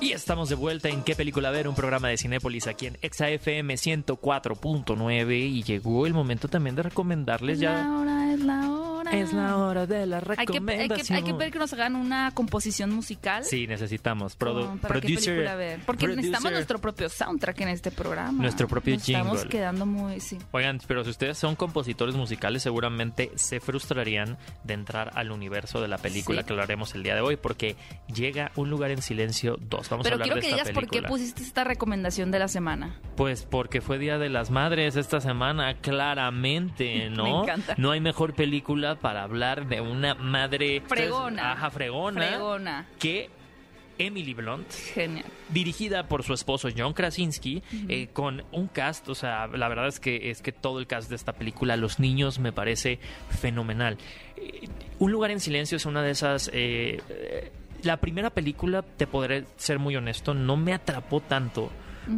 [0.00, 1.68] Y estamos de vuelta en ¿Qué película ver?
[1.68, 7.54] Un programa de Cinépolis aquí en ExaFM 104.9 y llegó el momento también de recomendarles
[7.54, 7.82] Es ya...
[7.82, 8.85] la hora, es la hora.
[9.12, 11.16] Es la hora de la Hay que, hay, que, recomendación.
[11.16, 13.44] hay que ver que nos hagan una composición musical.
[13.44, 14.38] Sí, necesitamos.
[14.38, 15.80] Produ- con- para qué producer, película ver.
[15.86, 18.42] Porque necesitamos nuestro propio soundtrack en este programa.
[18.42, 19.48] Nuestro propio Nos Estamos jingle.
[19.50, 20.20] quedando muy.
[20.20, 20.38] Sí.
[20.52, 25.88] Oigan, pero si ustedes son compositores musicales, seguramente se frustrarían de entrar al universo de
[25.88, 26.46] la película Sí.
[26.46, 27.76] que hablaremos el día de hoy, porque
[28.14, 29.88] llega Un lugar en silencio 2.
[29.90, 31.08] Vamos a Pero hablar quiero de que esta digas por qué película.
[31.08, 32.96] pusiste esta recomendación de la semana.
[33.16, 37.24] Pues porque fue Día de las Madres esta semana, claramente, ¿no?
[37.24, 37.74] Me encanta.
[37.78, 41.52] No hay mejor película para hablar de una madre Fregona.
[41.52, 42.86] Ajá, fregona, Fregona.
[42.98, 43.30] que
[43.98, 45.24] Emily Blunt, Genial.
[45.48, 50.00] dirigida por su esposo John Krasinski, eh, con un cast, o sea, la verdad es
[50.00, 52.98] que es que todo el cast de esta película, los niños, me parece
[53.30, 53.96] fenomenal.
[54.36, 54.68] Eh,
[54.98, 56.48] un lugar en silencio es una de esas.
[56.52, 61.70] eh, eh, la primera película, te podré ser muy honesto, no me atrapó tanto.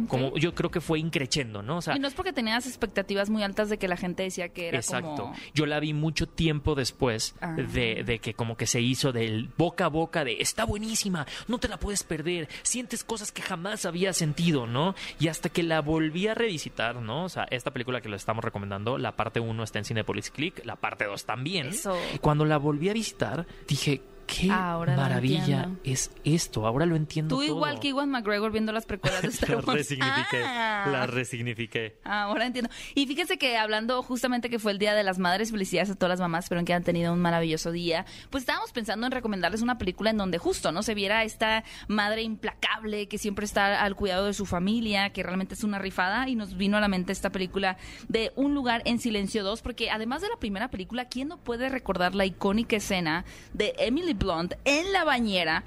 [0.07, 1.77] Como yo creo que fue increchendo, ¿no?
[1.77, 4.49] O sea, y no es porque tenías expectativas muy altas de que la gente decía
[4.49, 5.15] que era Exacto.
[5.15, 5.35] como...
[5.53, 7.53] Yo la vi mucho tiempo después Ah.
[7.55, 11.57] de, de que como que se hizo del boca a boca de está buenísima, no
[11.57, 14.95] te la puedes perder, sientes cosas que jamás había sentido, ¿no?
[15.19, 17.23] Y hasta que la volví a revisitar, ¿no?
[17.25, 20.65] O sea, esta película que le estamos recomendando, la parte 1 está en Cinepolis Click,
[20.65, 21.67] la parte 2 también.
[21.67, 21.97] Eso.
[22.13, 27.35] Y cuando la volví a visitar, dije, qué Ahora maravilla es esto, ahora lo entiendo
[27.35, 29.67] Tú igual que Iwan McGregor viendo las precuelas de Star La Wars.
[29.73, 30.87] resignifiqué, Ah.
[30.91, 31.97] la resignifiqué.
[32.03, 32.69] Ahora entiendo.
[32.95, 36.09] Y fíjense que hablando justamente que fue el Día de las Madres, felicidades a todas
[36.09, 38.05] las mamás, espero que hayan tenido un maravilloso día.
[38.29, 40.83] Pues estábamos pensando en recomendarles una película en donde justo, ¿no?
[40.83, 45.53] Se viera esta madre implacable que siempre está al cuidado de su familia, que realmente
[45.53, 47.77] es una rifada, y nos vino a la mente esta película
[48.07, 51.69] de Un lugar en silencio 2, porque además de la primera película, ¿quién no puede
[51.69, 55.63] recordar la icónica escena de Emily Blunt en la bañera?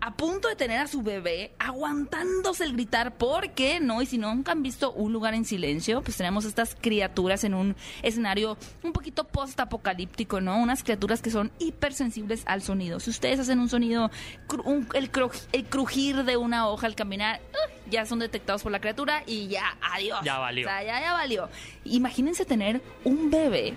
[0.00, 4.00] a punto de tener a su bebé aguantándose el gritar, ¿por qué no?
[4.00, 7.74] Y si nunca han visto un lugar en silencio, pues tenemos estas criaturas en un
[8.02, 10.56] escenario un poquito post-apocalíptico, ¿no?
[10.62, 13.00] Unas criaturas que son hipersensibles al sonido.
[13.00, 14.08] Si ustedes hacen un sonido,
[14.64, 17.90] un- el, cru- el crujir de una hoja al caminar, ¡uh!
[17.90, 20.20] ya son detectados por la criatura y ya, adiós.
[20.22, 20.64] Ya valió.
[20.68, 21.48] O sea, ya, ya valió.
[21.84, 23.74] Imagínense tener un bebé.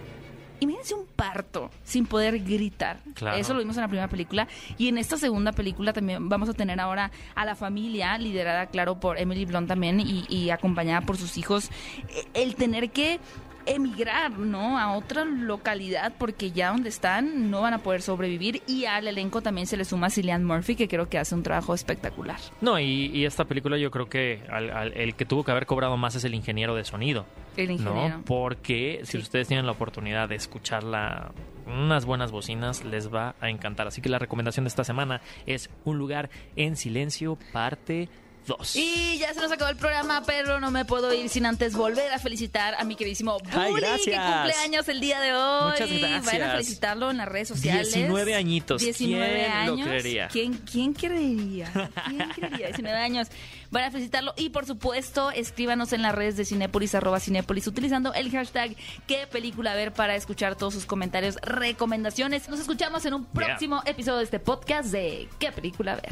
[0.62, 3.00] Imagínense un parto sin poder gritar.
[3.16, 3.36] Claro.
[3.36, 4.48] Eso lo vimos en la primera película.
[4.78, 9.00] Y en esta segunda película también vamos a tener ahora a la familia, liderada, claro,
[9.00, 11.70] por Emily Blunt también y, y acompañada por sus hijos.
[12.10, 13.20] Eh, El tener que
[13.66, 14.78] emigrar, ¿no?
[14.78, 18.62] A otra localidad porque ya donde están no van a poder sobrevivir.
[18.68, 21.74] Y al elenco también se le suma Cillian Murphy, que creo que hace un trabajo
[21.74, 22.40] espectacular.
[22.62, 25.66] No, y, y esta película yo creo que al- al- el que tuvo que haber
[25.66, 27.26] cobrado más es el ingeniero de sonido.
[27.58, 28.18] El ingeniero.
[28.20, 28.26] ¿no?
[28.26, 29.18] Porque si Sí.
[29.18, 31.32] ustedes tienen la oportunidad de escucharla,
[31.68, 33.88] unas buenas bocinas les va a encantar.
[33.88, 38.08] Así que la recomendación de esta semana es Un lugar en silencio, parte
[38.48, 38.76] 2.
[38.76, 42.12] Y ya se nos acabó el programa, pero no me puedo ir sin antes volver
[42.12, 44.34] a felicitar a mi queridísimo Ay, Bully, que gracias.
[44.36, 45.72] cumple años el día de hoy.
[45.72, 46.26] Muchas gracias.
[46.26, 47.94] Vayan a felicitarlo en las redes sociales.
[47.94, 48.82] 19 añitos.
[48.82, 49.88] 19 ¿Quién lo años.
[49.88, 50.28] creería?
[50.28, 51.72] ¿Quién, quién creería?
[52.08, 52.68] ¿Quién creería?
[52.68, 53.28] 19 años.
[53.72, 58.14] Van a felicitarlo y por supuesto escríbanos en las redes de Cinépolis, arroba Cinépolis, utilizando
[58.14, 58.76] el hashtag
[59.08, 62.50] qué película ver para escuchar todos sus comentarios, recomendaciones.
[62.50, 63.32] Nos escuchamos en un Yeah.
[63.48, 66.12] próximo episodio de este podcast de qué película ver.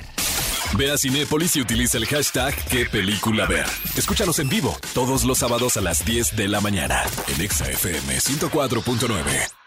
[0.77, 3.65] Ve a Cinépolis y utiliza el hashtag qué película ver.
[3.97, 7.03] Escúchanos en vivo todos los sábados a las 10 de la mañana
[7.35, 9.58] en Exa FM 104.9.